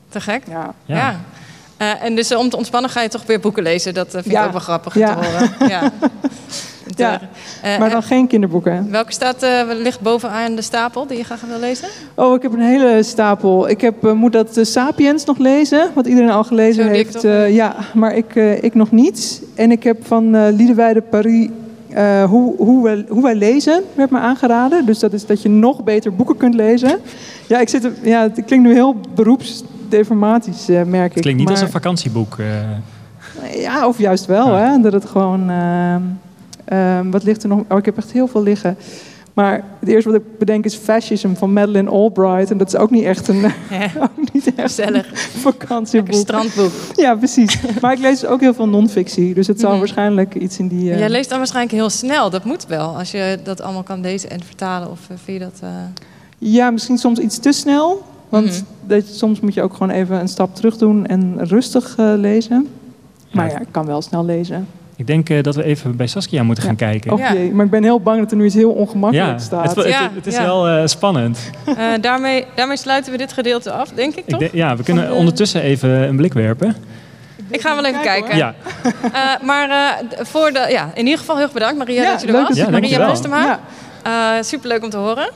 [0.09, 0.43] Te gek.
[0.49, 0.75] Ja.
[0.85, 0.97] Ja.
[0.97, 1.21] Ja.
[1.77, 3.95] Eh, en dus eh, om te ontspannen ga je toch weer boeken lezen.
[3.95, 4.45] Dat eh, vind ik Ja.
[4.45, 5.51] ook wel grappig te horen.
[5.69, 5.93] Ja.
[6.97, 7.21] Ja.
[7.79, 8.91] Maar dan geen kinderboeken.
[8.91, 11.89] welke staat, eh, ligt bovenaan de stapel die je graag wil lezen?
[12.15, 13.69] Oh, ik heb een hele stapel.
[13.69, 17.25] Ik heb, eh, moet dat Sapiens nog lezen, wat iedereen al gelezen Zo heeft.
[17.25, 19.43] Eh, ja, maar ik, eh, ik nog niet.
[19.55, 21.49] En ik heb van eh Liedewijde Paris
[21.89, 24.87] eh, hoe, hoe, wij, hoe wij lezen, werd me aangeraden.
[24.87, 26.99] Dus dat is dat je nog beter boeken kunt lezen.
[27.47, 31.13] Ja, ik zit, ja het klinkt nu heel beroepsdeformatisch, eh, merk ik.
[31.15, 32.39] Het klinkt niet als een vakantieboek.
[32.39, 33.61] eh.
[33.63, 34.59] Ja, of juist wel, Ja.
[34.73, 34.81] hè.
[34.81, 35.51] Dat het gewoon...
[35.51, 36.03] ehm,
[36.65, 37.63] ehm, wat ligt er nog?
[37.69, 38.77] Oh, ik heb echt heel veel liggen.
[39.35, 42.51] Maar het eerste wat ik bedenk is Fascism van Madeleine Albright.
[42.51, 45.11] En dat is ook niet echt een, Ja, ook niet echt gezellig.
[45.11, 46.15] een vakantieboek.
[46.15, 46.71] strandboek.
[46.95, 47.59] Ja, precies.
[47.81, 49.35] Maar ik lees ook heel veel non-fictie.
[49.35, 49.79] Dus het zal Mhm.
[49.79, 50.93] waarschijnlijk iets in die...
[50.93, 52.31] eh, Jij leest dan waarschijnlijk heel snel.
[52.31, 52.97] Dat moet wel.
[52.99, 54.91] Als je dat allemaal kan lezen en vertalen.
[54.91, 55.59] Of eh, vind je dat...
[55.63, 55.69] eh,
[56.39, 58.03] Ja, misschien soms iets te snel.
[58.29, 58.61] Want Mhm.
[58.87, 62.69] dat, soms moet je ook gewoon even een stap terug doen en rustig eh, lezen.
[63.33, 63.53] Maar Ja.
[63.53, 64.67] ja, ik kan wel snel lezen.
[64.97, 67.17] Ik denk eh, dat we even bij Saskia moeten gaan kijken.
[67.17, 67.33] Ja.
[67.33, 69.67] jee, maar ik ben heel bang dat er nu iets heel ongemakkelijk ja, staat.
[69.67, 70.43] het, het- Ja, het is ja.
[70.45, 71.39] wel eh, spannend.
[71.65, 74.53] eh, daarmee, daarmee sluiten we dit gedeelte af, denk ik Ik toch?
[74.53, 76.77] ja, we kunnen ondertussen even een blik werpen.
[77.51, 78.37] Ik ga wel even kijken.
[78.37, 78.55] Ja,
[79.13, 82.21] Eh, maar eh, voor de, ja, in ieder geval heel erg bedankt Maria Ja, dat
[82.21, 83.23] je er leuk was.
[83.23, 83.61] er Maria.
[84.05, 85.31] Ja, Eh, superleuk om te horen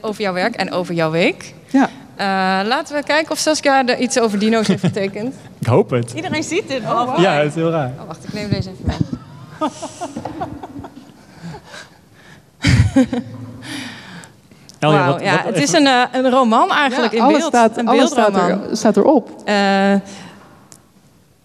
[0.00, 1.54] over jouw werk en over jouw week.
[1.70, 1.88] ja.
[2.20, 2.26] Eh,
[2.66, 5.34] laten we kijken of Saskia er iets over dino's heeft getekend.
[5.60, 6.12] ik hoop het.
[6.12, 6.80] Iedereen ziet dit.
[6.82, 7.92] Oh, Ja, het is heel raar.
[8.00, 8.96] Oh, wacht, ik neem deze even mee.
[14.78, 17.38] Elja, Wauw, wat- ja, wat- het is een, eh, een roman eigenlijk Ja, in alles
[17.38, 17.52] beeld.
[17.52, 19.30] staat, een alles staat, er, staat erop.
[19.44, 19.54] Eh,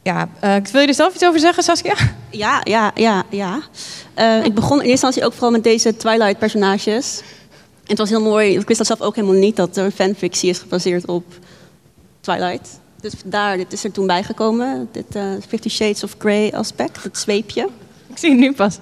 [0.01, 1.93] ja, eh, wil je er zelf iets over zeggen, Saskia?
[2.29, 3.59] Ja, ja, ja, ja.
[4.13, 7.21] Eh, ik begon in eerste instantie ook vooral met deze Twilight-personages.
[7.85, 8.57] En het was heel mooi.
[8.57, 11.23] Ik wist dat zelf ook helemaal niet dat er een fanfictie is gebaseerd op
[12.19, 12.79] Twilight.
[13.01, 14.89] Dus daar, dit is er toen bijgekomen.
[14.91, 17.69] Dit eh, Fifty Shades of Grey aspect, het zweepje.
[18.07, 18.77] Ik zie het nu pas.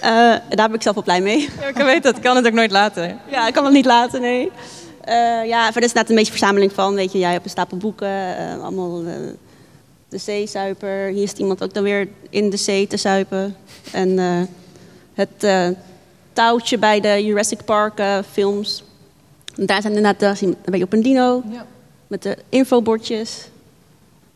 [0.00, 0.10] Eh,
[0.48, 1.48] daar ben ik zelf wel blij mee.
[1.60, 3.20] Ja, ik weet dat, ik kan het ook nooit laten.
[3.30, 4.50] Ja, ik kan het niet laten, nee.
[5.00, 5.14] Eh,
[5.46, 7.76] ja, verder is het inderdaad een beetje verzameling van, weet je, jij hebt een stapel
[7.76, 9.02] boeken, allemaal
[10.08, 11.06] de zeezuiper.
[11.08, 13.56] Hier is iemand ook dan weer in de zee te zuipen.
[13.92, 14.18] En
[15.14, 15.44] het
[16.32, 18.84] touwtje bij de Jurassic Park eh, films.
[19.56, 21.66] En daar zijn inderdaad, daar zie je een op een dino, Ja.
[22.06, 23.48] met de infobordjes.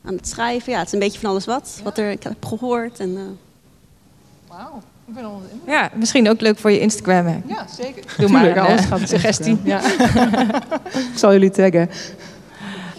[0.04, 2.44] Aan het schrijven, ja, het is een beetje van alles wat, wat er, ik heb
[2.44, 3.00] gehoord.
[3.00, 3.22] En, eh,
[4.56, 5.24] Wauw, ik ben.
[5.66, 7.26] Ja, misschien ook leuk voor je Instagram.
[7.26, 7.38] hè.
[7.46, 8.04] Ja, zeker.
[8.18, 9.58] Doe maar Tuurlijk, een alles eh, gaat op suggestie.
[9.62, 9.80] Ja.
[11.12, 11.90] ik zal jullie taggen.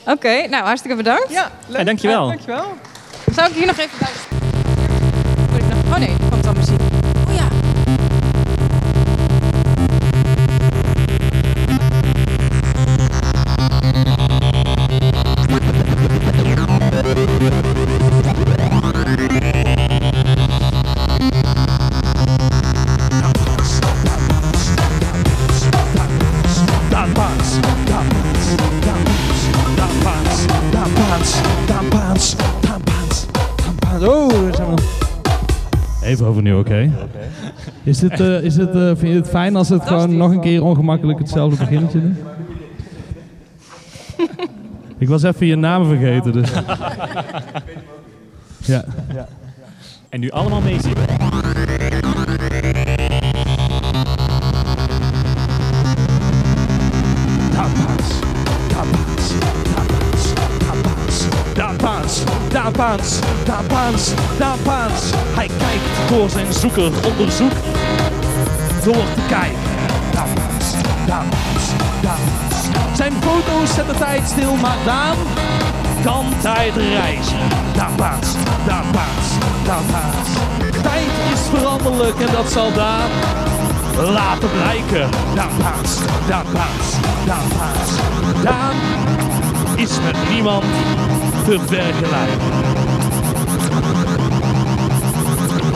[0.06, 1.30] Oké, nou hartstikke bedankt.
[1.32, 2.22] Ja, Ja, dankjewel.
[2.24, 2.66] Ja, dankjewel.
[3.34, 4.10] Zou ik hier nog even bij...
[5.70, 6.16] Nog- Oh nee,
[36.28, 36.92] overnieuw, oké?
[37.84, 40.42] Is dit, eh, is het, eh, vind je het fijn als het gewoon nog een
[40.42, 42.18] keer ongemakkelijk hetzelfde beginnetje doen?
[45.00, 46.52] Ik was even je naam vergeten, dus...
[48.60, 48.86] Ja.
[50.10, 51.27] En nu allemaal meezingen.
[62.78, 65.12] Dapaans, Dapaans, Dapaans.
[65.36, 67.52] Hij kijkt voor zijn zoeker onderzoek
[68.84, 69.60] door te kijken.
[70.12, 70.74] Dapaans,
[71.06, 71.66] Dapaans,
[72.02, 72.96] Dapaans.
[72.96, 75.16] Zijn foto's zetten tijd stil, maar Daan
[76.04, 77.40] kan tijd reizen.
[77.76, 78.28] Dapaans,
[78.66, 79.28] Dapaans,
[79.66, 80.30] Paans.
[80.82, 83.10] Tijd is veranderlijk en dat zal Daan
[83.96, 85.10] laten blijken.
[85.36, 86.88] Dapaans, Dapaans,
[87.26, 87.92] Dapaans.
[88.44, 88.76] Daan
[89.76, 90.64] is met niemand
[91.48, 92.76] te vergelijken.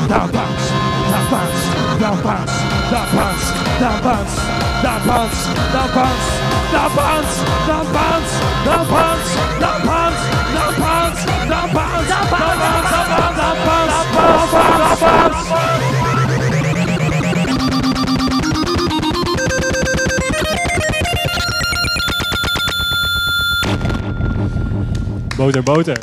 [0.08, 0.66] Daan Paans,
[1.10, 1.60] Daan Paans,
[2.00, 2.52] Daan Paans,
[2.90, 3.44] Daan Paans,
[3.80, 4.34] Daan Paans,
[4.82, 6.20] Daan Paans, Daan Paans,
[6.72, 7.32] Daan Paans, Daan Paans,
[7.68, 8.32] Daan Paans,
[8.66, 9.20] Daan Paans,
[9.60, 12.58] Daan Paans, Daan Paans, Daan Paans, Daan Paans, Daan Paans,
[13.38, 16.01] Daan Paans, Daan Paans,
[25.42, 25.98] Boter, boter.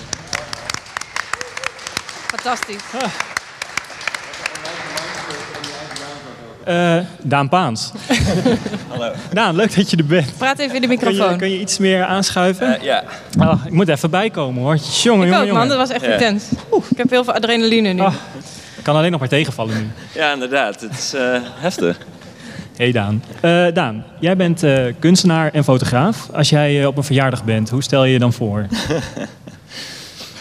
[2.26, 2.82] Fantastisch.
[6.64, 7.92] Eh, Daan Paans.
[8.90, 9.12] Hallo.
[9.32, 10.36] Daan, leuk dat je er bent.
[10.38, 11.30] Praat even in de Kun microfoon.
[11.32, 12.76] je, kun je iets meer aanschuiven?
[12.76, 13.04] Eh, ja,
[13.38, 14.76] Ah, ik moet even bijkomen hoor.
[14.76, 15.68] Jongen, ik jongen, ook, man.
[15.68, 16.12] Dat was echt Ja.
[16.12, 16.44] intens.
[16.72, 18.00] Oeh, ik heb heel veel adrenaline nu.
[18.00, 18.14] Ah.
[18.76, 19.90] Ik kan alleen nog maar tegenvallen nu.
[20.20, 20.80] ja, inderdaad.
[20.80, 21.98] Het is eh, heftig.
[22.78, 23.22] Hey Daan.
[23.40, 26.28] Eh, Daan, jij bent eh, kunstenaar en fotograaf.
[26.32, 28.66] Als jij eh, op een verjaardag bent, hoe stel je je dan voor?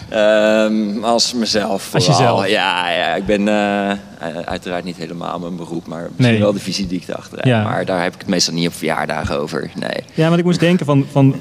[0.09, 1.93] Ehm, als mezelf.
[1.93, 2.21] Als vooral.
[2.21, 2.47] jezelf.
[2.49, 3.49] Ja, ja, ik ben
[4.45, 6.39] uiteraard niet helemaal mijn beroep, maar misschien Nee.
[6.39, 7.45] wel de visie die ik erachter heb.
[7.45, 7.63] Ja.
[7.63, 9.69] Maar daar heb ik het meestal niet op verjaardagen over.
[9.79, 10.03] Nee.
[10.13, 11.35] Ja, want ik moest denken van, van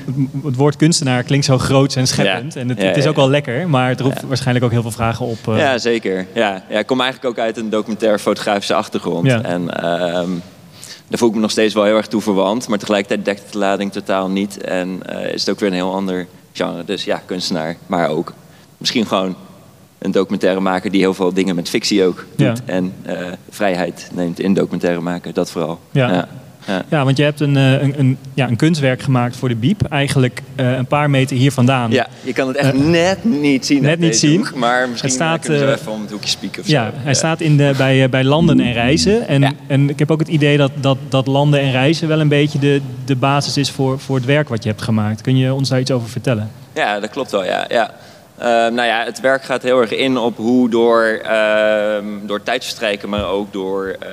[0.44, 2.54] het woord kunstenaar klinkt zo groot en scheppend.
[2.54, 2.60] Ja.
[2.60, 4.90] En het, Ja, het is ook wel lekker, maar het roept waarschijnlijk ook heel veel
[4.90, 5.38] vragen op.
[5.44, 6.26] Ja, zeker.
[6.34, 6.62] Ja.
[6.68, 9.26] Ja, ik kom eigenlijk ook uit een documentaire fotografische achtergrond.
[9.26, 9.42] Ja.
[9.42, 10.30] En ehm,
[11.08, 12.68] daar voel ik me nog steeds wel heel erg toe verwant.
[12.68, 14.60] Maar tegelijkertijd dekt het de lading totaal niet.
[14.60, 16.84] En eh, is het ook weer een heel ander genre.
[16.84, 17.76] Dus ja, kunstenaar.
[17.86, 18.32] Maar ook
[18.78, 19.36] misschien gewoon
[19.98, 22.46] een documentaire maken die heel veel dingen met fictie ook doet.
[22.46, 22.54] Ja.
[22.64, 25.34] En eh, vrijheid neemt in documentaire maken.
[25.34, 25.80] Dat vooral.
[25.90, 26.12] Ja.
[26.12, 26.28] ja.
[26.66, 26.84] Ja.
[26.88, 29.82] Ja, want je hebt een, eh, een, een, ja, een kunstwerk gemaakt voor de Biep.
[29.90, 31.90] Eigenlijk eh, een paar meter hier vandaan.
[31.90, 33.82] Ja, je kan het echt Eh, net niet zien.
[33.82, 34.36] net niet zien.
[34.36, 36.92] hoek, maar misschien Het staat, kunnen we even om het hoekje spieken of Ja, zo.
[36.96, 39.28] hij staat in de, bij, bij landen en reizen.
[39.28, 42.28] En, en ik heb ook het idee dat, dat, dat landen en reizen wel een
[42.28, 45.20] beetje de, de basis is voor, voor het werk wat je hebt gemaakt.
[45.20, 46.50] Kun je ons daar iets over vertellen?
[46.74, 47.64] Ja, dat klopt wel, ja.
[47.68, 47.90] ja.
[48.38, 53.08] Eh, nou ja, het werk gaat heel erg in op hoe door, ehm, door tijdverstrijken,
[53.08, 54.08] maar ook door eh,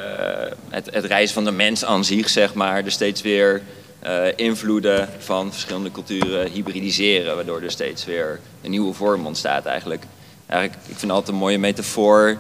[0.70, 3.62] het, het reizen van de mens aan zich, zeg maar, dus steeds weer
[4.00, 10.04] eh, invloeden van verschillende culturen hybridiseren, waardoor er steeds weer een nieuwe vorm ontstaat eigenlijk.
[10.48, 12.38] eigenlijk ik vind altijd een mooie metafoor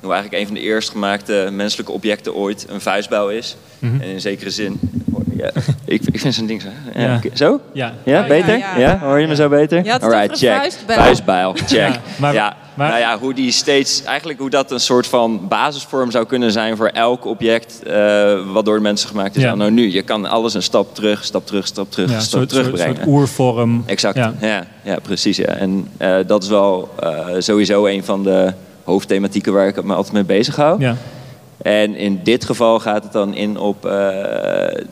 [0.00, 3.56] hoe eigenlijk een van de eerst gemaakte menselijke objecten ooit een vuistbouw is.
[3.80, 4.80] En in zekere zin,
[5.36, 5.50] ja,
[5.84, 6.68] ik, ik vind zo'n ding zo.
[6.94, 7.20] Ja, Ja.
[7.34, 7.60] Zo?
[7.72, 7.92] Ja.
[8.04, 8.58] Ja, ja, beter?
[8.58, 8.78] ja.
[8.78, 9.78] Ja, hoor je me zo beter?
[9.92, 10.56] Het Alright, een check.
[10.56, 10.98] vuistbijl.
[10.98, 11.68] Vuistbijl, check.
[11.70, 12.56] Ja, Ja, maar- ja.
[12.74, 16.52] maar- nou ja, hoe die steeds, eigenlijk hoe dat een soort van basisvorm zou kunnen
[16.52, 19.42] zijn voor elk object eh, wat door mensen gemaakt is.
[19.42, 19.54] Ja.
[19.54, 22.38] Nou nu, je kan alles een stap terug, stap terug, stap terug, Ja, een stap
[22.40, 22.96] soort, soort, terugbrengen.
[22.96, 23.82] soort oervorm.
[23.86, 24.34] Exact, Ja.
[24.40, 24.66] ja.
[24.82, 25.36] Ja, precies.
[25.36, 25.44] Ja.
[25.46, 28.52] En eh, dat is wel eh, sowieso een van de
[28.84, 30.80] hoofdthematieken waar ik me altijd mee bezig hou.
[30.80, 30.96] Ja.
[31.62, 33.90] En in dit geval gaat het dan in op eh,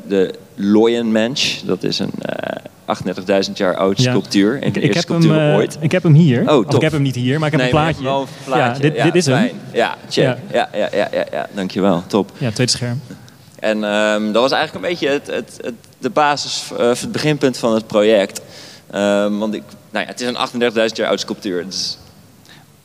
[0.08, 1.60] de Loyenmensch.
[1.64, 2.56] Dat is een eh
[3.46, 4.10] 38.000 jaar oud Ja.
[4.10, 4.60] sculptuur.
[4.60, 5.76] En Ik, de ik, eerste heb hem, sculptuur eh, ooit.
[5.80, 6.50] ik heb hem hier.
[6.50, 7.94] Oh, Of ik heb hem niet hier, maar ik heb Nee, een plaatje.
[8.02, 8.82] hebt wel een plaatje.
[8.84, 9.36] Ja, dit, dit is hem.
[9.36, 9.50] fijn.
[9.72, 10.24] Ja, check.
[10.24, 10.36] Ja.
[10.52, 10.68] Ja.
[10.72, 12.02] Ja, ja, ja, ja, dankjewel.
[12.06, 12.30] Top.
[12.38, 13.00] Ja, tweede scherm.
[13.58, 17.56] En ehm, dat was eigenlijk een beetje het, het, het, de basis, eh, het beginpunt
[17.58, 18.40] van het project.
[18.90, 21.64] Ehm, want ik, nou ja, het is een 38.000 jaar oude sculptuur.
[21.68, 21.98] Is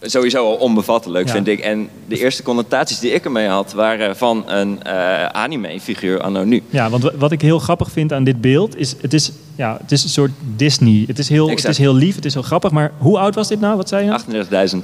[0.04, 1.34] sowieso al onbevattelijk, Ja.
[1.34, 1.60] vind ik.
[1.60, 6.63] En de eerste connotaties die ik ermee had, waren van een eh, anime-figuur anno nu.
[6.70, 9.78] Ja, want wa- wat ik heel grappig vind aan dit beeld is, het is, ja,
[9.82, 11.04] het is een soort Disney.
[11.08, 13.48] Het is, heel, het is heel lief, het is heel grappig, maar hoe oud was
[13.48, 13.76] dit nou?
[13.78, 14.20] Wat zei je?
[14.72, 14.78] 38.000.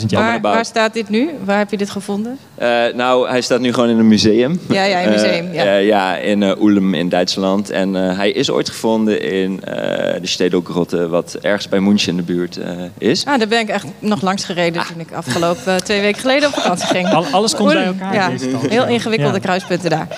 [0.00, 0.40] 38.000 jaar.
[0.40, 1.30] Waar, waar staat dit nu?
[1.44, 2.38] Waar heb je dit gevonden?
[2.54, 4.60] Eh, nou, hij staat nu gewoon in een museum.
[4.68, 5.64] Ja, ja, in een museum, Eh, ja.
[5.64, 7.70] eh, ja, in Ulm in Duitsland.
[7.70, 9.74] En eh, hij is ooit gevonden in eh,
[10.20, 13.24] de Stedelgrotte, wat ergens bij München in de buurt eh, is.
[13.26, 16.54] Ah, daar ben ik echt nog langs gereden toen ik afgelopen twee weken geleden op
[16.54, 17.08] vakantie ging.
[17.08, 18.14] Al- alles komt bij elkaar.
[18.14, 18.68] Ja, in deze stand.
[18.68, 19.40] heel ingewikkelde Ja.
[19.42, 20.08] kruispunten daar.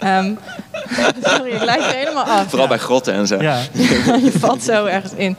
[0.00, 0.30] Ehm,
[1.22, 2.48] sorry, ik er helemaal af.
[2.48, 3.42] Vooral bij grotten en zo.
[3.42, 3.60] Ja.
[4.24, 5.36] je valt zo ergens in.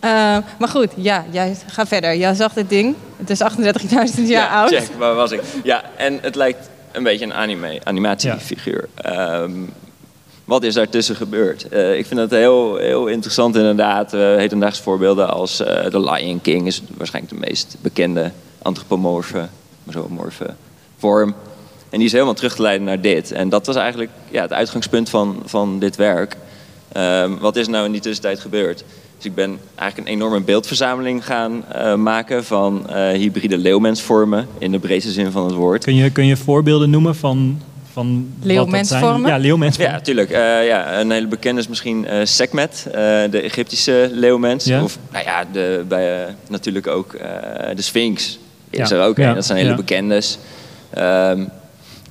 [0.00, 0.10] Eh,
[0.58, 2.16] maar goed, ja, jij, ga verder.
[2.16, 2.94] Jij zag dit ding.
[3.16, 3.42] Het is
[4.18, 4.68] 38.000 jaar oud.
[4.68, 5.40] Check, waar was ik?
[5.62, 8.88] Ja, en het lijkt een beetje een anime, animatiefiguur.
[8.94, 9.50] Ehm,
[10.44, 11.68] wat is daartussen gebeurd?
[11.68, 14.14] Eh, ik vind het heel, heel interessant inderdaad.
[14.14, 18.30] Uh, hedendaagse voorbeelden als eh The Lion King is waarschijnlijk de meest bekende
[18.62, 19.48] antropomorfe,
[19.88, 20.54] zoomorfe
[20.98, 21.34] vorm.
[21.92, 23.32] En die is helemaal terug te leiden naar dit.
[23.32, 26.36] En dat was eigenlijk ja, het uitgangspunt van, van dit werk.
[26.92, 28.84] Ehm, wat is nou in die tussentijd gebeurd?
[29.16, 34.72] Dus ik ben eigenlijk een enorme beeldverzameling gaan uh, maken van uh, hybride leeuwmensvormen in
[34.72, 35.84] de breedste zin van het woord.
[35.84, 37.60] Kun je, kun je voorbeelden noemen van,
[37.92, 39.30] van leeuwmensvormen?
[39.30, 39.92] Ja, leeuwmensvormen.
[39.92, 40.30] Ja, natuurlijk.
[40.30, 42.92] Uh, ja, een hele bekende is misschien uh, Sekhmet, uh,
[43.30, 44.64] de Egyptische leeuwmens.
[44.64, 44.82] Ja.
[44.82, 47.12] Of nou ja, de, bij, natuurlijk ook
[47.74, 48.38] de Sphinx
[48.70, 48.96] is ja.
[48.96, 49.28] er ook ja.
[49.28, 49.34] een.
[49.34, 49.76] Dat zijn hele ja.
[49.76, 50.38] bekendes.
[50.98, 51.50] Um,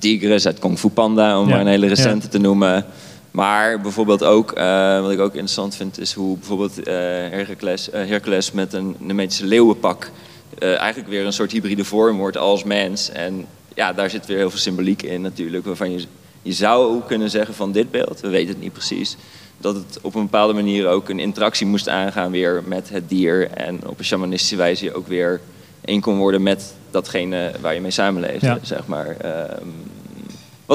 [0.02, 1.50] Tigris uit Kung Fu Panda, om Ja.
[1.50, 2.84] maar een hele recente te noemen.
[3.30, 7.94] Maar bijvoorbeeld ook, uh, wat ik ook interessant vind, is hoe bijvoorbeeld uh, Hercules, uh,
[7.94, 10.10] Hercules met een Nemetische leeuwenpak
[10.58, 13.10] eigenlijk weer een soort hybride vorm wordt als mens.
[13.10, 16.04] En ja, daar zit weer heel veel symboliek in natuurlijk, waarvan je,
[16.42, 19.16] je zou kunnen zeggen van dit beeld, we weten het niet precies,
[19.58, 23.50] dat het op een bepaalde manier ook een interactie moest aangaan weer met het dier
[23.50, 25.40] en op een shamanistische wijze je ook weer
[25.84, 28.58] één kon worden met datgene waar je mee samenleeft, Ja.
[28.62, 29.06] zeg maar.
[29.08, 29.72] Um,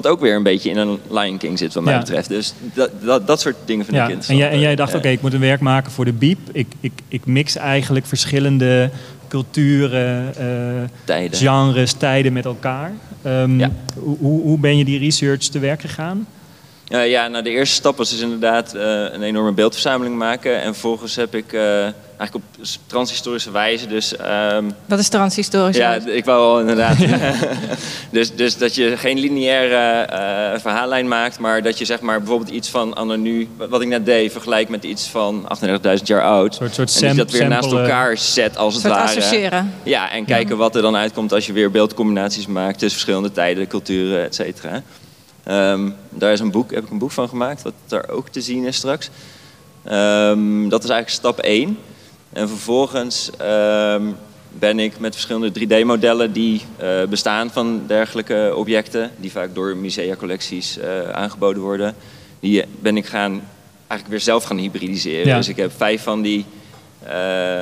[0.03, 1.99] wat ook weer een beetje in een Lion King zit, wat mij Ja.
[1.99, 2.29] betreft.
[2.29, 4.39] Dus dat, dat, dat soort dingen vind ik Ja, interessant.
[4.39, 4.97] en jij, en jij dacht, Ja.
[4.97, 6.39] oké, ik moet een werk maken voor de biep.
[6.51, 8.89] Ik, ik, ik mix eigenlijk verschillende
[9.27, 11.37] culturen, eh, Tijden.
[11.39, 12.91] genres, tijden met elkaar.
[13.21, 13.71] Ehm, Ja.
[13.95, 16.27] hoe hoe ben je die research te werk gegaan?
[16.89, 20.61] Uh, ja, nou de eerste stap was dus inderdaad uh, een enorme beeldverzameling maken.
[20.61, 21.81] En vervolgens heb ik uh,
[22.17, 24.13] eigenlijk op transhistorische wijze dus...
[24.51, 25.77] Um, Wat is transhistorisch?
[25.77, 26.97] ja, ik wou wel inderdaad.
[28.11, 30.07] dus, dus dat je geen lineaire
[30.53, 33.87] uh, verhaallijn maakt, maar dat je zeg maar bijvoorbeeld iets van anno nu, wat ik
[33.87, 36.59] net deed, vergelijkt met iets van 38.000 jaar oud.
[36.59, 39.07] Een soort, soort en dat je dat weer naast elkaar zet als het soort ware.
[39.07, 39.73] associëren.
[39.83, 43.67] Ja, en kijken wat er dan uitkomt als je weer beeldcombinaties maakt tussen verschillende tijden,
[43.67, 44.81] culturen, et cetera.
[45.49, 48.41] Um, daar is een boek, heb ik een boek van gemaakt, wat daar ook te
[48.41, 49.09] zien is straks.
[49.85, 51.77] Um, dat is eigenlijk stap 1.
[52.33, 54.15] En vervolgens um,
[54.59, 60.77] ben ik met verschillende 3D-modellen die eh, bestaan van dergelijke objecten, die vaak door musea-collecties
[60.77, 61.95] eh, aangeboden worden,
[62.39, 63.31] die ben ik gaan,
[63.77, 65.27] eigenlijk weer zelf gaan hybridiseren.
[65.27, 65.37] Ja.
[65.37, 66.45] Dus ik heb vijf van die,
[67.03, 67.61] eh,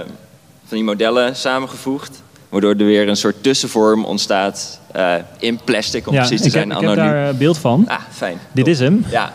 [0.65, 2.21] van die modellen samengevoegd,
[2.55, 6.51] waardoor er weer een soort tussenvorm ontstaat eh, in plastic, om ja, precies te ik
[6.51, 6.69] zijn.
[6.69, 7.83] heb, ik heb daar eh, beeld van.
[7.87, 8.37] Ah, fijn.
[8.51, 8.73] Dit Top.
[8.73, 9.05] is hem.
[9.09, 9.33] Ja,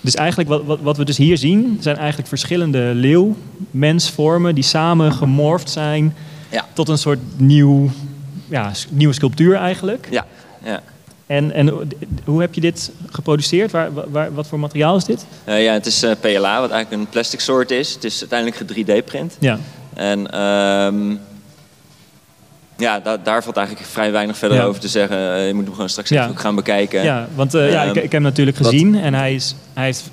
[0.00, 5.12] Dus eigenlijk wat, wat, wat we dus hier zien, zijn eigenlijk verschillende leeuw-mensvormen die samen
[5.12, 6.14] gemorfd zijn
[6.50, 6.66] Ja.
[6.72, 7.90] tot een soort nieuw,
[8.48, 10.08] ja, nieuwe sculptuur eigenlijk.
[10.10, 10.26] ja,
[10.64, 10.80] ja.
[11.26, 11.88] En, en
[12.24, 13.70] hoe heb je dit geproduceerd?
[13.70, 15.26] Waar, waar, wat voor materiaal is dit?
[15.44, 17.94] Eh, ja, het is PLA, wat eigenlijk een plastic soort is.
[17.94, 19.36] Het is uiteindelijk 3D-print.
[19.40, 19.58] Ja,
[19.94, 21.14] En ehm,
[22.82, 24.64] ja, da- daar valt eigenlijk vrij weinig verder Ja.
[24.64, 25.34] over te zeggen.
[25.34, 26.18] Eh, je moet hem gewoon straks Ja.
[26.20, 27.02] even ook gaan bekijken.
[27.04, 29.54] ja want eh, ja, Ehm, ik, ik heb hem natuurlijk wat- gezien en hij, is,
[29.74, 30.10] hij heeft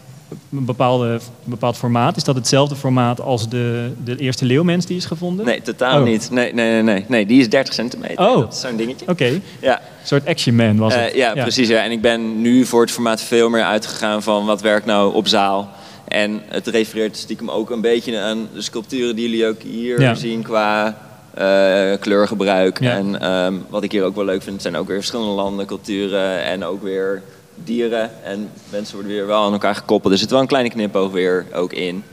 [0.51, 2.15] een, bepaalde, een bepaald formaat.
[2.17, 5.45] Is dat hetzelfde formaat als de, de eerste leeuwmens die is gevonden?
[5.45, 6.05] Nee, totaal Oh.
[6.05, 6.29] niet.
[6.31, 7.25] Nee, nee, nee, nee, nee.
[7.25, 8.27] Die is 30 centimeter.
[8.29, 8.37] Oh.
[8.39, 9.07] Dat is zo'n dingetje.
[9.07, 11.11] Oké, een Ja, soort Action Man was het.
[11.11, 11.67] Eh, ja, precies.
[11.67, 11.83] Ja.
[11.83, 15.27] En ik ben nu voor het formaat veel meer uitgegaan van wat werkt nou op
[15.27, 15.69] zaal.
[16.07, 20.13] En het refereert stiekem ook een beetje aan de sculpturen die jullie ook hier Ja.
[20.13, 20.97] zien qua
[21.33, 22.79] eh, kleurgebruik.
[22.79, 22.91] Ja.
[22.97, 26.43] En ehm, wat ik hier ook wel leuk vind, zijn ook weer verschillende landen, culturen
[26.43, 27.21] en ook weer
[27.63, 28.23] dieren.
[28.23, 30.13] En mensen worden weer wel aan elkaar gekoppeld.
[30.13, 32.03] Er zit wel een kleine knipoog weer ook in.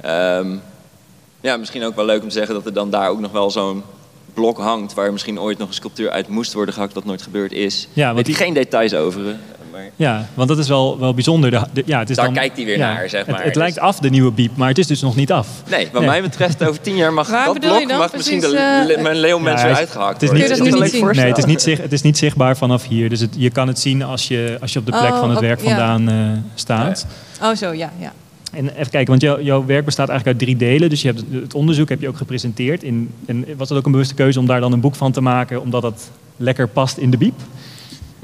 [0.00, 0.56] Ehm,
[1.40, 3.50] ja, misschien ook wel leuk om te zeggen dat er dan daar ook nog wel
[3.50, 3.82] zo'n
[4.34, 4.94] blok hangt...
[4.94, 6.94] waar misschien ooit nog een sculptuur uit moest worden gehakt...
[6.94, 7.88] wat nooit gebeurd is.
[7.92, 9.36] Ja, want die- geen details over.
[9.76, 11.50] Maar Ja, want dat is wel, wel bijzonder.
[11.50, 13.36] De, de- ja, het is Daar dan, kijkt hij weer ja, naar, zeg het- maar.
[13.44, 15.48] Het, Dus- lijkt af, de nieuwe biep, maar het is dus nog niet af.
[15.70, 16.10] nee, wat Nee.
[16.10, 19.02] mij betreft over tien jaar mag Waar dat blok dan mag misschien de, eh, le-
[19.02, 20.48] mijn leeuwmens Ja, weer uitgehakt Het is worden.
[20.48, 21.22] niet, Kun je dat Is nu een niet leuk zien?
[21.22, 23.08] Nee, het is, niet, zicht- het is niet zichtbaar vanaf hier.
[23.08, 25.30] Dus het, je kan het zien als je, als je op de plek Oh, van
[25.30, 26.14] het werk vandaan eh,
[26.54, 27.06] staat.
[27.42, 27.92] Oh, zo, ja.
[27.98, 28.12] ja.
[28.52, 30.88] En even kijken, want jouw, jouw werk bestaat eigenlijk uit drie delen.
[30.90, 32.82] Dus je hebt het, onderzoek heb je ook gepresenteerd.
[32.82, 35.20] In, en was het ook een bewuste keuze om daar dan een boek van te
[35.20, 37.34] maken, omdat dat lekker past in de biep?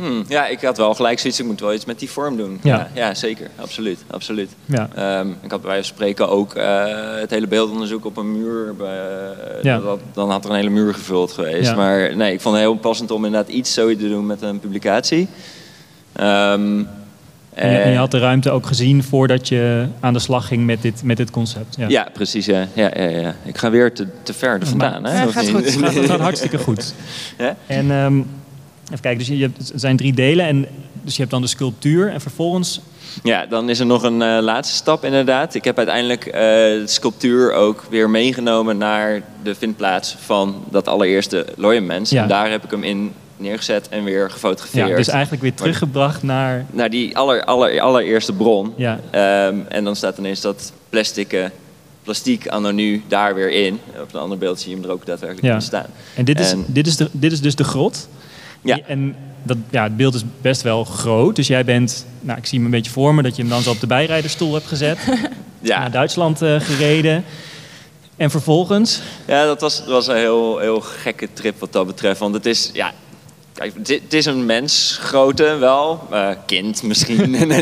[0.07, 1.41] Hmm, ja, ik had wel gelijk zoiets.
[1.41, 2.59] Ik moet wel iets met die vorm doen.
[2.63, 2.77] Ja.
[2.77, 3.51] Ja, ja, zeker.
[3.57, 3.99] Absoluut.
[4.11, 4.51] absoluut.
[4.65, 4.89] Ja.
[4.95, 6.85] Ehm, ik had bij wijze van spreken ook eh,
[7.21, 8.75] het hele beeldonderzoek op een muur.
[8.81, 9.79] eh, Ja.
[9.79, 11.69] dat- dan had er een hele muur gevuld geweest.
[11.71, 11.75] Ja.
[11.77, 14.61] Maar nee, ik vond het heel passend om inderdaad iets zoiets te doen met een
[14.61, 15.29] publicatie.
[16.13, 16.83] Ehm,
[17.55, 20.47] En, je, en je eh, had de ruimte ook gezien voordat je aan de slag
[20.47, 21.75] ging met dit, met dit concept.
[21.79, 21.89] Ja.
[21.89, 22.09] ja.
[22.13, 22.47] precies.
[22.47, 22.67] Ja.
[22.75, 23.35] Ja, ja, ja.
[23.45, 25.05] Ik ga weer te, te ver er vandaan.
[25.05, 25.27] Hè?
[25.27, 25.65] Of gaat goed.
[25.95, 26.95] Het gaat, hartstikke goed.
[27.39, 27.57] Ja?
[27.67, 28.21] En ehm,
[28.93, 30.47] even kijken, dus je, hebt, het zijn drie delen.
[30.47, 30.67] En,
[31.03, 32.81] dus je hebt dan de sculptuur en vervolgens...
[33.23, 35.55] Ja, dan is er nog een eh, laatste stap inderdaad.
[35.55, 41.47] Ik heb uiteindelijk eh, de sculptuur ook weer meegenomen naar de vindplaats van dat allereerste
[41.57, 42.11] Loyemens.
[42.11, 42.23] Ja.
[42.23, 44.89] En daar heb ik hem in neergezet en weer gefotografeerd.
[44.89, 46.67] Ja, dus eigenlijk weer teruggebracht naar...
[46.71, 48.73] Naar die aller, aller, allereerste bron.
[48.77, 51.51] Ja, Ehm, en dan staat ineens dat plastic,
[52.03, 53.81] plastiek anno nu daar weer in.
[54.01, 55.55] Op een ander beeld zie je hem er ook daadwerkelijk Ja.
[55.55, 55.87] in staan.
[56.17, 58.09] en dit is, En- dit is, de, dit is dus de grot.
[58.63, 58.79] Ja.
[58.87, 61.37] En dat, ja, het beeld is best wel groot.
[61.37, 63.63] Dus jij bent, nou, ik zie hem een beetje voor me, dat je hem dan
[63.63, 64.99] zo op de bijrijderstoel hebt gezet.
[65.65, 67.25] Ja, Naar Duitsland eh, gereden.
[68.17, 72.19] En vervolgens, Ja, dat was, dat was een heel, heel gekke trip wat dat betreft.
[72.21, 72.93] Want het is, ja,
[73.63, 77.37] kijk, het, het is een mens, grote wel, eh, kind misschien.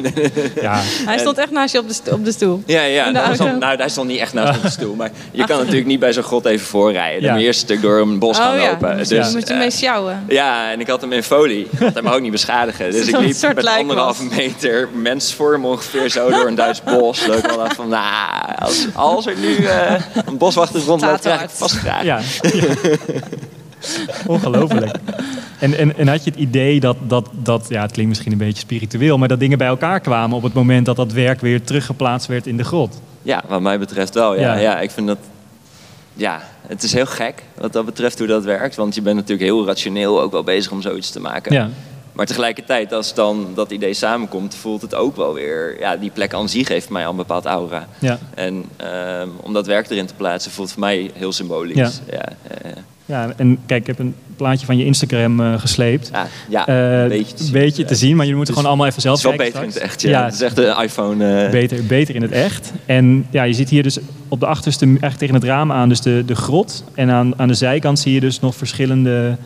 [0.61, 2.63] ja, Hij stond echt naast je op de, op de stoel.
[2.67, 3.13] ja, ja.
[3.13, 3.45] De auto.
[3.45, 4.95] dan- nou, hij stond niet echt naast op de stoel.
[4.95, 7.15] Maar je kan natuurlijk niet bij zo'n grot even voorrijden.
[7.21, 7.31] Dan Ja.
[7.33, 8.97] moet je eerst een stuk door een bos gaan oh ja, lopen.
[8.97, 10.25] dus, Dus, je moest eh, sjouwen.
[10.29, 11.69] ja, en ik had hem in folie.
[11.71, 12.91] Ik had hem ook niet beschadigen.
[13.01, 17.25] Dus ik liep met anderhalve meter mensvorm ongeveer zo door een Duits bos.
[17.27, 19.95] Dat ik wel dacht van, nou, als, als er nu eh,
[20.27, 22.03] een boswachter rondloopt, krijg ik vast graag.
[22.05, 22.21] ja.
[24.27, 24.95] Ongelooflijk.
[25.61, 28.39] En, en, en had je het idee dat, dat, dat, ja, het klinkt misschien een
[28.39, 31.63] beetje spiritueel, maar dat dingen bij elkaar kwamen op het moment dat dat werk weer
[31.63, 33.01] teruggeplaatst werd in de grot?
[33.23, 34.35] Ja, wat mij betreft wel.
[34.35, 34.59] Ja, Ja.
[34.59, 34.81] ja.
[34.81, 35.19] ik vind dat.
[36.15, 38.77] Ja, het is heel gek wat dat betreft hoe dat werkt.
[38.77, 41.53] Want je bent natuurlijk heel rationeel ook wel bezig om zoiets te maken.
[41.53, 41.69] Ja,
[42.21, 45.77] Maar tegelijkertijd, als dan dat idee samenkomt, voelt het ook wel weer.
[45.81, 47.87] Ja, die plek aan zich heeft voor mij al een bepaald aura.
[47.99, 48.19] ja.
[48.35, 51.77] En ehm, om dat werk erin te plaatsen, voelt voor mij heel symbolisch.
[51.77, 51.91] Ja.
[52.11, 52.29] Ja,
[53.05, 56.11] ja en kijk, ik heb een plaatje van je Instagram eh, gesleept.
[56.13, 57.53] ja, ja, Eh, een beetje te zien.
[57.53, 59.39] beetje te zien, maar je moet er Dus gewoon allemaal even zelf Het is wel
[59.47, 60.25] kijken beter in het echt, ja.
[60.25, 61.45] Het is echt een iPhone.
[61.45, 62.73] eh, beter, beter in het echt.
[62.87, 66.01] En ja, je ziet hier dus op de achterste, eigenlijk tegen het raam aan, dus
[66.01, 66.85] de, de grot.
[66.95, 69.37] En aan, aan de zijkant zie je dus nog verschillende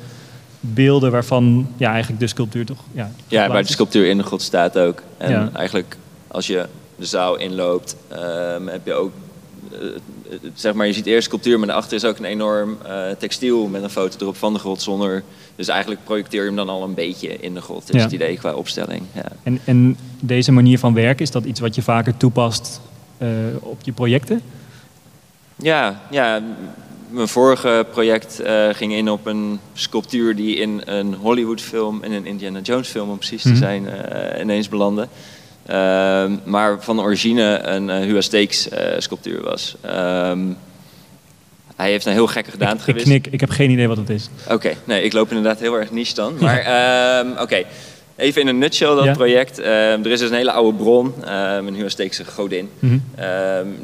[0.73, 2.79] beelden waarvan ja, eigenlijk de sculptuur toch...
[2.93, 5.03] Ja, Ja, waar de sculptuur in de grot staat ook.
[5.17, 5.51] En Ja.
[5.53, 5.97] eigenlijk,
[6.29, 9.13] als je de zaal inloopt, ehm, heb je ook...
[9.73, 9.79] eh,
[10.31, 13.67] eh, zeg maar, je ziet eerst sculptuur, maar daarachter is ook een enorm eh, textiel
[13.67, 15.23] met een foto erop van de grot zonder...
[15.57, 18.03] Dus eigenlijk projecteer je hem dan al een beetje in de grot, is Ja.
[18.03, 19.03] het idee qua opstelling.
[19.13, 19.25] Ja.
[19.43, 22.81] En, en deze manier van werken, is dat iets wat je vaker toepast
[23.61, 24.41] op je projecten?
[25.57, 26.43] Ja, ja,
[27.15, 32.27] mijn vorige project uh, ging in op een sculptuur die in een Hollywood-film en een
[32.27, 33.59] Indiana Jones-film, om precies te mhm.
[33.59, 35.09] zijn, uh, ineens belandde.
[35.67, 39.77] Ehm, maar van origine een uh, Hua Steaks sculptuur was.
[39.81, 40.41] Ehm,
[41.77, 44.11] hij heeft een heel gekke gedaan ik, ik knik, ik heb geen idee wat het
[44.11, 44.29] is.
[44.49, 46.35] Oké, nee, ik loop inderdaad heel erg niche dan.
[46.41, 47.65] Maar ehm, oké,
[48.17, 49.59] even in een nutshell dat project.
[49.59, 51.15] er is dus een hele oude bron,
[51.67, 53.03] een Huasteekse godin, mm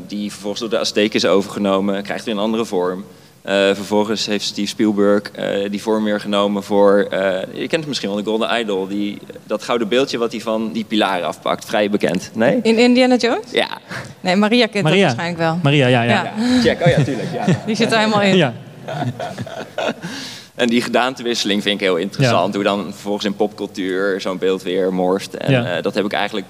[0.07, 3.05] die vervolgens door de Azteken is overgenomen, krijgt weer een andere vorm.
[3.45, 7.19] Uh, vervolgens heeft Steve Spielberg uh, die vorm weer genomen voor, uh,
[7.53, 8.87] je kent het misschien wel, de Golden Idol.
[8.87, 11.65] Die, dat gouden beeldje wat hij van die pilaren afpakt.
[11.65, 12.59] Vrij bekend, nee?
[12.63, 13.51] In Indiana Jones?
[13.53, 13.69] Ja.
[14.21, 15.07] Nee, Maria kent Maria.
[15.07, 15.59] dat waarschijnlijk wel.
[15.63, 16.11] Maria, ja, ja.
[16.11, 16.33] ja.
[16.63, 17.29] Check, oh ja, tuurlijk.
[17.33, 17.45] Ja.
[17.67, 18.37] Die zit er helemaal in.
[18.37, 18.55] Ja.
[20.61, 22.55] en die gedaantewisseling vind ik heel interessant.
[22.55, 25.37] Hoe dan vervolgens in popcultuur zo'n beeld weer morft.
[25.37, 26.47] En dat heb ik eigenlijk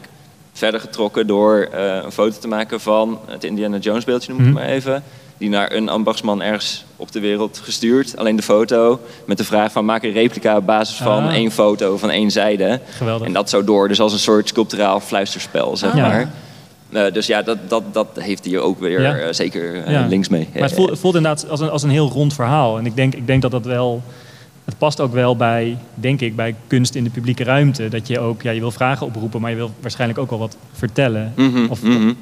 [0.52, 4.52] verder getrokken door een foto te maken van het Indiana Jones beeldje, noem ik mm
[4.52, 5.02] maar even
[5.40, 8.16] die naar een ambachtsman ergens op de wereld gestuurd.
[8.16, 11.34] Alleen de foto met de vraag van maak een replica op basis van ah.
[11.34, 12.80] één foto van één zijde.
[12.90, 13.26] Geweldig.
[13.26, 16.30] En dat zo door, dus als een soort sculpturaal fluisterspel, zeg maar.
[16.90, 20.48] Uh, dus ja, dat, dat, dat heeft hier ook weer uh, zeker uh, links mee.
[20.52, 22.78] Maar het voelt, het voelt, inderdaad als een, als een heel rond verhaal.
[22.78, 24.02] En ik denk, ik denk dat dat wel...
[24.64, 27.88] Het past ook wel bij, denk ik, bij kunst in de publieke ruimte.
[27.88, 30.56] Dat je ook, ja, je wil vragen oproepen, maar je wil waarschijnlijk ook wel wat
[30.72, 31.32] vertellen.
[31.36, 32.16] Mm -hmm, of, mm -hmm.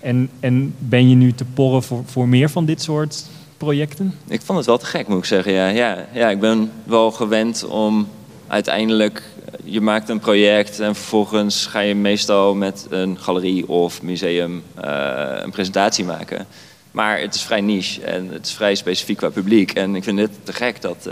[0.00, 4.14] En, en ben je nu te porren voor, voor meer van dit soort projecten?
[4.28, 5.52] Ik vond het wel te gek, moet ik zeggen.
[5.52, 8.08] Ja, ja, ja ik ben wel gewend om
[8.52, 9.22] uiteindelijk...
[9.64, 15.38] Je maakt een project en vervolgens ga je meestal met een galerie of museum uh,
[15.42, 16.46] een presentatie maken.
[16.90, 19.72] Maar het is vrij niche en het is vrij specifiek qua publiek.
[19.72, 21.08] En ik vind het te gek dat...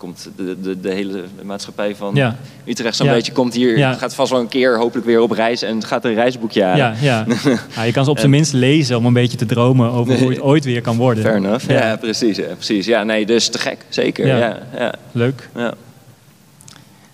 [0.00, 2.36] Komt de, de, de hele maatschappij van ja.
[2.64, 3.92] Utrecht zo'n beetje komt hier, ja.
[3.92, 6.76] gaat vast wel een keer hopelijk weer op reis en gaat een reisboekje aan.
[6.76, 7.26] Ja, ja.
[7.76, 10.30] ja, je kan ze op zijn minst lezen om een beetje te dromen over hoe
[10.30, 11.24] het ooit weer kan worden.
[11.24, 12.86] Fair enough, ja, precies, precies.
[12.86, 14.26] Ja, nee, dus te gek, zeker.
[14.26, 14.58] Ja.
[14.76, 15.48] Ja, Leuk.
[15.54, 15.74] Ja.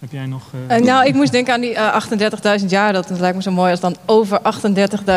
[0.07, 0.43] Heb jij nog...
[0.69, 0.77] Uh...
[0.77, 2.01] nou, ik moest denken aan die uh,
[2.61, 2.93] 38.000 jaar.
[2.93, 4.41] Dat, dat lijkt me zo mooi als dan over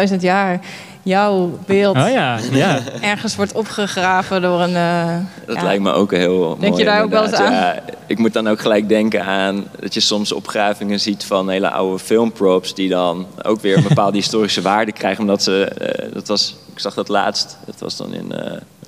[0.09, 0.59] 38.000 jaar
[1.03, 2.79] jouw beeld oh ja, ja.
[3.01, 4.71] ergens wordt opgegraven door een.
[4.73, 5.15] Uh,
[5.45, 6.57] dat lijkt me ook heel.
[6.59, 7.51] Denk je daar ook wel eens aan?
[7.51, 11.69] Ja, ik moet dan ook gelijk denken aan dat je soms opgravingen ziet van hele
[11.69, 15.71] oude filmprops die dan ook weer een bepaalde historische waarde krijgen, omdat ze.
[15.81, 17.57] Uh, dat was, ik zag dat laatst.
[17.65, 18.33] Dat was dan in.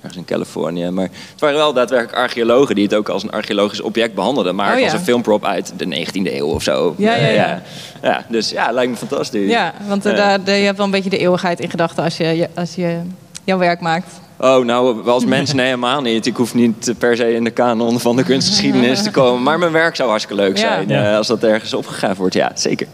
[0.02, 0.90] Ergens in Californië.
[0.90, 4.56] Maar het waren wel daadwerkelijk archeologen die het ook als een archeologisch object behandelden.
[4.56, 6.96] Maar oh, als een filmprop uit de 19e eeuw of zo.
[6.98, 7.62] Ja, ja, ja.
[8.02, 8.26] ja.
[8.30, 9.50] dus ja, lijkt me fantastisch.
[9.50, 12.50] Ja, want uh, daar, je hebt wel een beetje de eeuwigheid in gedachten als je,
[12.56, 13.02] als je
[13.44, 14.20] jouw werk maakt.
[14.42, 16.26] Oh, nou, als mensen nee, helemaal niet.
[16.26, 19.44] Ik hoef niet per se in de kanon van de kunstgeschiedenis te komen.
[19.44, 21.12] Maar mijn werk zou hartstikke leuk zijn ja.
[21.12, 22.34] Uh, als dat ergens opgegraven wordt.
[22.34, 22.88] Ja, zeker.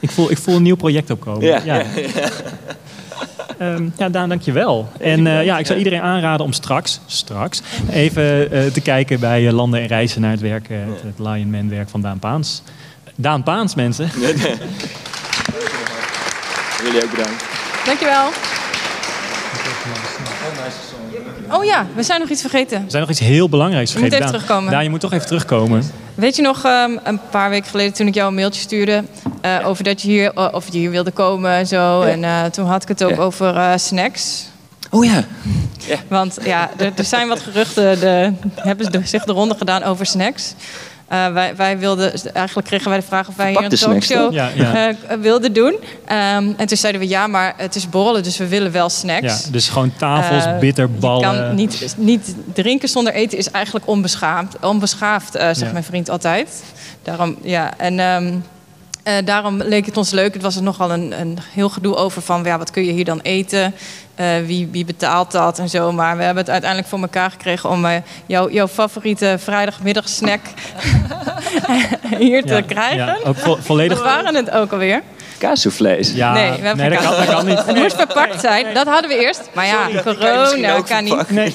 [0.00, 1.44] ik, voel, ik voel een nieuw project opkomen.
[1.44, 1.60] Ja.
[1.64, 1.84] ja.
[3.60, 4.88] Um, ja, Daan, dankjewel.
[5.00, 9.42] En uh, ja, ik zou iedereen aanraden om straks, straks even uh, te kijken bij
[9.42, 12.62] uh, Landen en Reizen naar het werk, het, het Lion Man werk van Daan Paans.
[13.14, 14.10] Daan Paans, mensen.
[14.20, 14.54] Nee, nee.
[16.84, 17.44] Jullie ook bedankt.
[17.84, 18.28] Dankjewel.
[21.50, 22.84] Oh ja, we zijn nog iets vergeten.
[22.84, 24.16] We zijn nog iets heel belangrijks vergeten.
[24.16, 24.72] Je moet even terugkomen.
[24.72, 25.82] Daan, je moet toch even terugkomen.
[26.14, 29.04] Weet je nog, um, een paar weken geleden toen ik jou een mailtje stuurde...
[29.44, 32.04] Uh, over dat je hier, uh, of je hier wilde komen en zo.
[32.04, 32.10] Ja.
[32.10, 33.16] En uh, toen had ik het ook ja.
[33.16, 34.46] over snacks.
[34.90, 35.24] Oh ja.
[35.78, 35.96] ja.
[36.08, 40.54] Want ja, er, er zijn wat geruchten, de, hebben zich de ronde gedaan over snacks.
[41.12, 44.50] Uh, wij, wij, wilden, eigenlijk kregen wij de vraag of wij hier een talkshow ja,
[44.54, 44.88] ja.
[44.88, 45.72] Uh, wilden doen.
[45.72, 49.44] Um, en toen zeiden we ja, maar het is borrelen, dus we willen wel snacks.
[49.44, 51.34] Ja, dus gewoon tafels, uh, bitterballen.
[51.34, 54.56] Je kan niet, niet drinken zonder eten is eigenlijk onbeschaamd.
[54.60, 56.62] Onbeschaafd, zegt mijn vriend altijd.
[57.02, 57.98] Daarom, ja, en...
[57.98, 58.44] Um,
[59.04, 60.32] uh, daarom leek het ons leuk.
[60.32, 63.04] Het was er nogal een, een heel gedoe over van ja, wat kun je hier
[63.04, 63.74] dan eten?
[64.20, 65.92] Uh, wie, wie, betaalt dat en zo.
[65.92, 67.96] Maar we hebben het uiteindelijk voor elkaar gekregen om uh,
[68.26, 70.40] jou, jouw favoriete vrijdagmiddagsnack
[72.18, 72.96] hier te ja, krijgen.
[72.96, 73.98] Ja, ook vo volledig...
[73.98, 75.02] We waren het ook alweer.
[75.42, 76.12] Kaassouflés.
[76.14, 77.64] Ja, nee, we nee dat, kan, dat, kan, niet.
[77.66, 79.40] Het moest verpakt zijn, dat hadden we eerst.
[79.52, 81.28] Maar ja, Sorry, corona kan, kan niet.
[81.28, 81.52] Nee.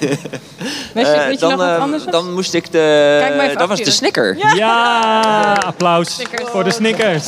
[0.93, 2.01] Je, dan?
[2.09, 3.53] Dan moest ik de...
[3.57, 4.37] dat was de Snicker.
[4.37, 6.49] Ja, ja applaus Snickers.
[6.49, 7.27] voor de Snickers.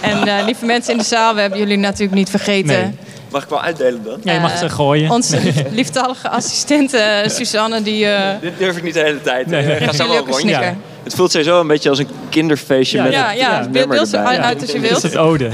[0.00, 2.80] En uh, lieve mensen in de zaal, we hebben jullie natuurlijk niet vergeten.
[2.80, 2.96] Nee.
[3.30, 4.20] Mag ik wel uitdelen dan?
[4.22, 5.10] Ja, je mag ze gooien.
[5.10, 8.04] Onze lieftallige assistente Suzanne, die...
[8.04, 8.30] Uh...
[8.40, 9.46] Dit durf ik niet de hele tijd.
[9.46, 9.80] Nee, nee.
[9.80, 10.74] Ga zo wel rondje.
[11.08, 14.42] Het voelt sowieso een beetje als een kinderfeestje ja, met ja, het ja, ja.
[14.42, 14.94] Uit als je wilt.
[14.94, 15.50] Dit is het ode.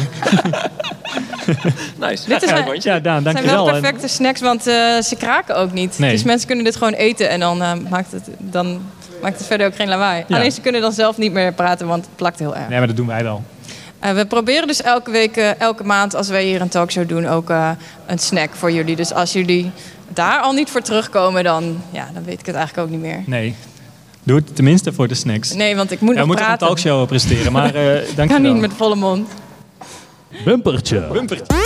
[2.06, 2.28] nice.
[2.28, 5.98] Dit is een, ja, Daan, zijn wel perfecte snacks, want uh, ze kraken ook niet.
[5.98, 6.10] Nee.
[6.10, 8.82] Dus mensen kunnen dit gewoon eten en dan, uh, maakt, het, dan
[9.22, 10.24] maakt het verder ook geen lawaai.
[10.28, 10.36] Ja.
[10.36, 12.68] Alleen ze kunnen dan zelf niet meer praten, want het plakt heel erg.
[12.68, 13.42] Nee, maar dat doen wij wel.
[14.04, 17.26] Uh, we proberen dus elke week, uh, elke maand, als wij hier een talkshow doen,
[17.26, 17.70] ook uh,
[18.06, 18.96] een snack voor jullie.
[18.96, 19.70] Dus als jullie
[20.08, 23.22] daar al niet voor terugkomen, dan, ja, dan weet ik het eigenlijk ook niet meer.
[23.26, 23.54] Nee.
[24.24, 25.52] Doe het tenminste voor de snacks.
[25.52, 26.66] Nee, want ik moet ja, nog we moeten een praten.
[26.76, 28.52] talkshow presteren, maar uh, dank Kan je wel.
[28.52, 29.28] niet met volle mond.
[30.44, 31.08] Bumpertje.
[31.12, 31.62] Bumpertje.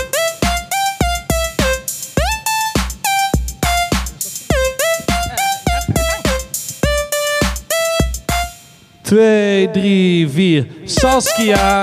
[9.02, 10.66] Twee, drie, vier.
[10.84, 11.82] Saskia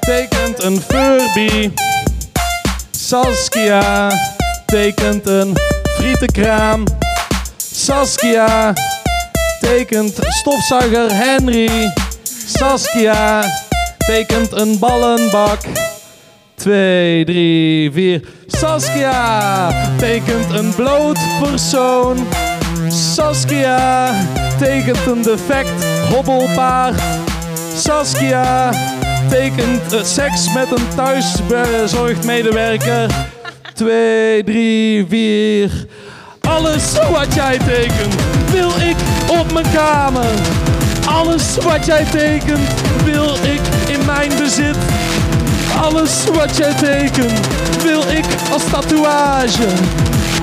[0.00, 1.70] tekent een Furby.
[2.90, 4.10] Saskia
[4.66, 5.56] tekent een
[5.96, 6.84] frietenkraam.
[7.72, 8.72] Saskia
[9.60, 11.92] tekent stofzuiger Henry.
[12.46, 13.44] Saskia
[13.98, 15.58] tekent een ballenbak.
[16.54, 18.20] Twee, drie, vier.
[18.46, 22.26] Saskia tekent een bloot persoon.
[22.88, 24.10] Saskia
[24.58, 27.00] tekent een defect hobbelpaard.
[27.76, 28.70] Saskia
[29.30, 33.10] tekent eh, seks met een thuiszorgmedewerker.
[33.74, 35.70] Twee, drie, vier.
[36.40, 38.14] Alles wat jij tekent
[38.50, 38.96] wil ik
[39.38, 40.30] op mijn kamer.
[41.06, 42.68] Alles wat jij tekent
[43.04, 44.76] wil ik in mijn bezit.
[45.80, 47.46] Alles wat jij tekent
[47.82, 49.68] wil ik als tatoeage.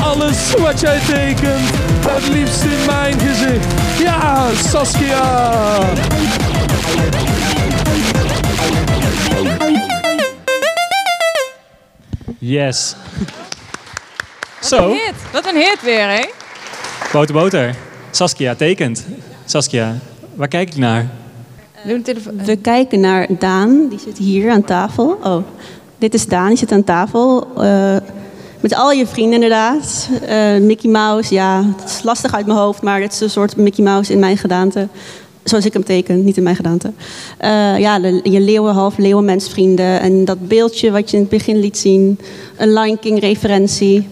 [0.01, 1.69] Alles wat jij tekent,
[2.07, 3.65] het liefst in mijn gezicht.
[3.99, 5.79] Ja, Saskia!
[12.39, 12.95] Yes.
[14.59, 15.13] Wat Zo, een hit.
[15.31, 16.25] Wat een hit weer, hè?
[17.11, 17.75] boter boter.
[18.15, 19.05] Saskia tekent.
[19.45, 19.95] Saskia,
[20.35, 21.09] waar kijk ik naar?
[22.45, 25.19] We kijken naar Daan, die zit hier aan tafel.
[25.23, 25.37] Oh,
[25.97, 27.47] dit is Daan, die zit aan tafel.
[27.57, 27.95] eh,
[28.59, 30.09] met al je vrienden inderdaad.
[30.27, 33.55] Eh, Mickey Mouse, ja, het is lastig uit mijn hoofd, maar het is een soort
[33.57, 34.87] Mickey Mouse in mijn gedaante.
[35.43, 36.91] Zoals ik hem teken, niet in mijn gedaante.
[37.37, 39.99] Eh, ja, de- je leeuwen, half leeuwenmensvrienden.
[39.99, 42.19] En dat beeldje wat je in het begin liet zien.
[42.57, 44.07] Een Lion King referentie.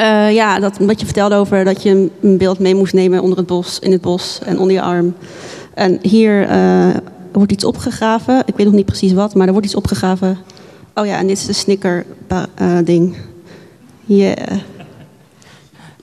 [0.00, 3.38] Eh, ja, dat, wat je vertelde over dat je een beeld mee moest nemen onder
[3.38, 5.14] het bos, in het bos en onder je arm.
[5.74, 6.88] En hier eh,
[7.32, 8.42] wordt iets opgegraven.
[8.46, 10.38] Ik weet nog niet precies wat, maar er wordt iets opgegraven.
[10.94, 13.16] Oh ja, en dit is de snicker-ding.
[14.04, 14.58] Yeah.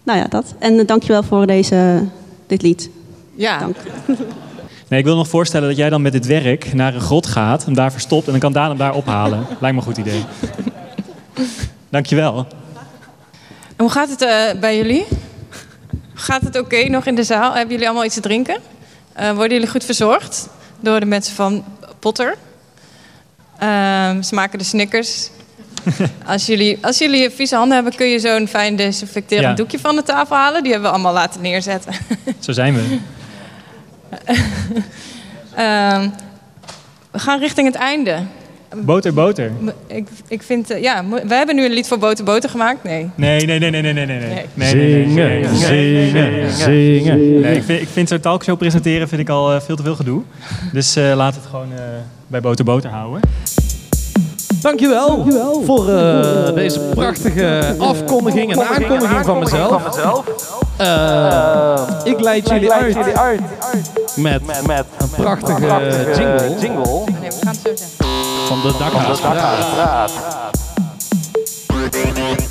[0.04, 0.54] Nou ja, dat.
[0.60, 2.04] En uh, dankjewel voor deze,
[2.48, 2.90] dit lied.
[3.36, 3.60] Ja.
[3.60, 3.76] Dank.
[4.90, 7.66] Nee, ik wil nog voorstellen dat jij dan met dit werk naar een grot gaat,
[7.66, 9.46] hem daar verstopt en dan kan Daan hem daar ophalen.
[9.62, 10.24] Lijkt me een goed idee.
[11.90, 12.48] Dankjewel.
[13.78, 15.06] En hoe gaat het eh, bij jullie?
[16.14, 17.54] Gaat het oké nog in de zaal?
[17.54, 18.58] Hebben jullie allemaal iets te drinken?
[19.14, 20.48] Eh, worden jullie goed verzorgd
[20.80, 21.66] door de mensen van
[22.00, 22.36] Potter?
[23.60, 25.30] Ehm, ze maken de Snickers.
[26.26, 29.54] als, jullie, als jullie vieze handen hebben, kun je zo'n fijn desinfecterend Ja.
[29.54, 30.64] doekje van de tafel halen.
[30.64, 31.94] Die hebben we allemaal laten neerzetten.
[32.40, 32.98] Zo zijn we.
[35.56, 36.10] Ehm,
[37.12, 38.20] we gaan richting het einde.
[38.76, 39.52] Boter, boter.
[39.88, 42.84] Ik, ik vind, eh, ja, we hebben nu een lied voor Boter Boter gemaakt.
[42.84, 43.10] Nee.
[43.16, 44.46] Nee, nee, nee, nee, nee, nee, nee.
[44.54, 45.06] Nee.
[45.06, 45.48] nee.
[45.56, 47.40] zingen, zingen.
[47.42, 49.96] Nee, ik vind, ik vind zo'n talkshow presenteren vind ik al eh, veel te veel
[49.96, 50.22] gedoe.
[50.72, 51.80] Dus eh, laat het gewoon eh,
[52.28, 53.22] bij boter, boter houden.
[54.62, 55.26] Dankjewel,
[55.66, 59.98] voor eh, deze prachtige afkondiging en aankondiging van mezelf.
[60.78, 62.98] Eh, ik leid jullie uit
[64.16, 64.42] met
[64.98, 68.27] een prachtige jingle Oh, nee, we gaan het zo zeggen.
[68.48, 68.94] From the dark.
[71.68, 72.47] From the.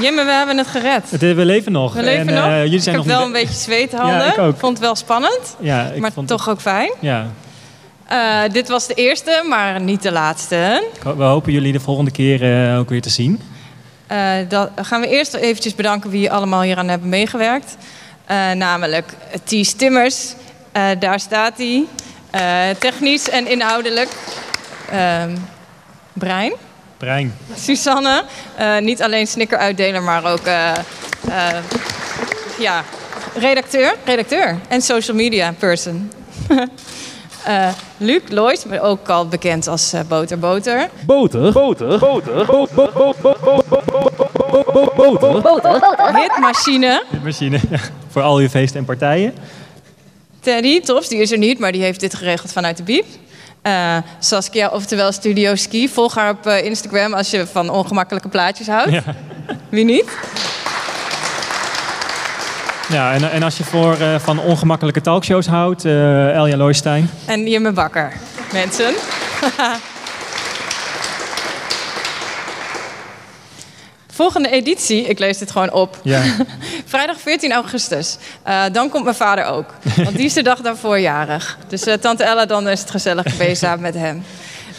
[0.02, 1.12] Jimme, we hebben het gered.
[1.12, 1.94] Het, eh, we leven nog.
[1.94, 2.46] We leven en, nog.
[2.46, 4.18] eh, jullie ik zijn heb nog wel een beetje zweethanden.
[4.18, 4.58] Ja, ik ook.
[4.60, 6.92] vond het wel spannend, Ja, ik maar vond toch ook fijn.
[7.00, 7.28] Ja.
[8.08, 10.84] Eh, dit was de eerste, maar niet de laatste.
[11.18, 13.42] We hopen jullie de volgende keer eh, ook weer te zien.
[14.08, 17.78] Eh, dat gaan we eerst eventjes bedanken wie allemaal hier aan hebben meegewerkt.
[18.26, 20.34] Eh, namelijk Ties Timmers,
[20.72, 21.84] Eh, daar staat hij.
[22.32, 24.10] Eh, technisch en inhoudelijk.
[24.92, 25.36] Ehm,
[26.14, 26.54] Brein.
[26.98, 27.34] Brein.
[27.56, 28.24] Susanne,
[28.60, 30.72] uh, niet alleen snickeruitdeler, maar ook uh,
[31.28, 31.58] uh,
[32.60, 32.84] ja,
[33.38, 36.12] redacteur, redacteur en social media person.
[37.98, 40.90] Luc Lois, maar ook al bekend als Boter Boter.
[41.06, 41.52] Boter?
[41.52, 42.00] Boter?
[42.00, 42.46] Boter?
[42.46, 42.86] Boter?
[45.42, 45.82] Boter?
[46.16, 47.04] Hitmachine.
[47.12, 47.80] Hitmachine, ja.
[48.08, 49.34] Voor al je feesten en partijen.
[50.40, 53.06] Teddy Tops, die is er niet, maar die heeft dit geregeld vanuit de Biep.
[53.68, 55.90] Uh, Saskia, oftewel Studio Ski.
[55.90, 58.92] Volg haar op uh, Instagram als je van ongemakkelijke plaatjes houdt.
[58.92, 59.04] Ja.
[59.70, 60.18] Wie niet?
[62.90, 67.10] Ja, en, en als je voor, uh, van ongemakkelijke talkshows houdt, Elja Looistein.
[67.26, 68.14] En Jimme Bakker,
[68.52, 68.94] mensen.
[74.16, 76.00] Volgende editie, ik lees dit gewoon op.
[76.04, 76.24] Ja.
[76.86, 78.18] Vrijdag 14 augustus.
[78.48, 79.74] Uh, dan komt mijn vader ook.
[79.96, 81.58] Want die is de dag daarvoor jarig.
[81.68, 84.24] Dus uh, tante Ella, dan is het gezellig geweest samen met hem.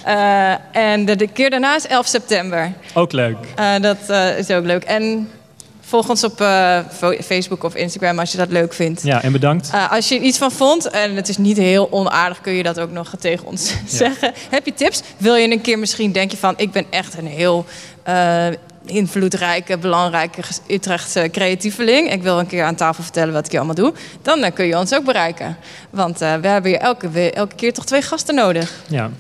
[0.07, 2.72] Uh, en de, de, keer daarna is 11 september.
[2.95, 3.37] Ook leuk.
[3.80, 3.99] dat
[4.39, 4.84] is ook leuk.
[4.84, 5.30] En
[5.80, 6.45] volg ons op
[7.24, 9.03] Facebook of Instagram als je dat leuk vindt.
[9.03, 9.70] Ja, en bedankt.
[9.91, 12.80] als je er iets van vond, en het is niet heel onaardig, kun je dat
[12.80, 13.76] ook nog tegen ons ja.
[13.87, 14.32] zeggen.
[14.51, 15.03] Heb je tips?
[15.16, 17.66] Wil je een keer misschien, denk je van, ik ben echt een heel
[18.87, 22.12] invloedrijke, belangrijke Utrechtse creatieveling.
[22.12, 23.93] Ik wil een keer aan tafel vertellen wat ik je allemaal doe.
[24.22, 25.57] Dan uh, kun je ons ook bereiken.
[25.91, 28.72] Want uh, we hebben hier elke, elke keer toch twee gasten nodig.
[28.89, 29.11] Ja.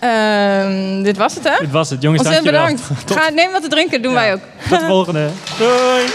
[0.00, 1.56] Uh, dit was het, hè?
[1.58, 2.22] Dit was het, jongens.
[2.22, 2.82] Ontzettend bedankt.
[3.06, 3.16] Tot...
[3.16, 4.18] Ga, neem wat te drinken, doen ja.
[4.18, 4.40] wij ook.
[4.68, 5.28] Tot de volgende.
[5.58, 6.06] Doei.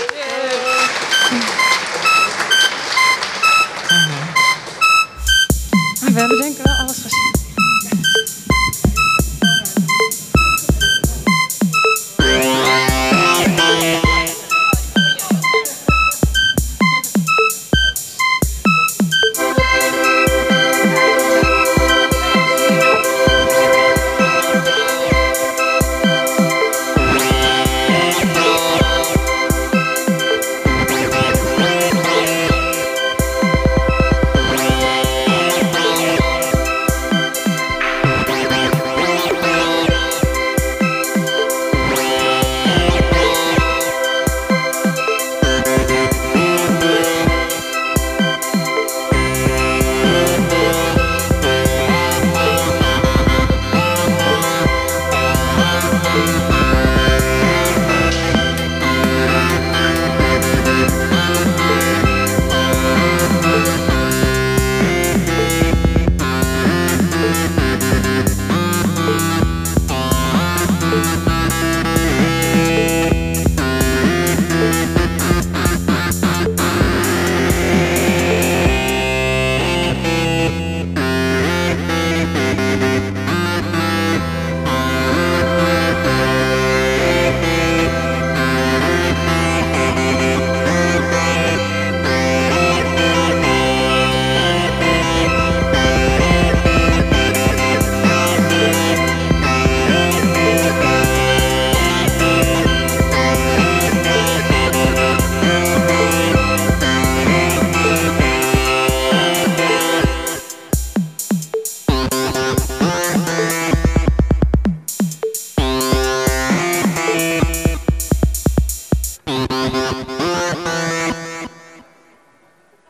[5.99, 6.65] We hebben denk ik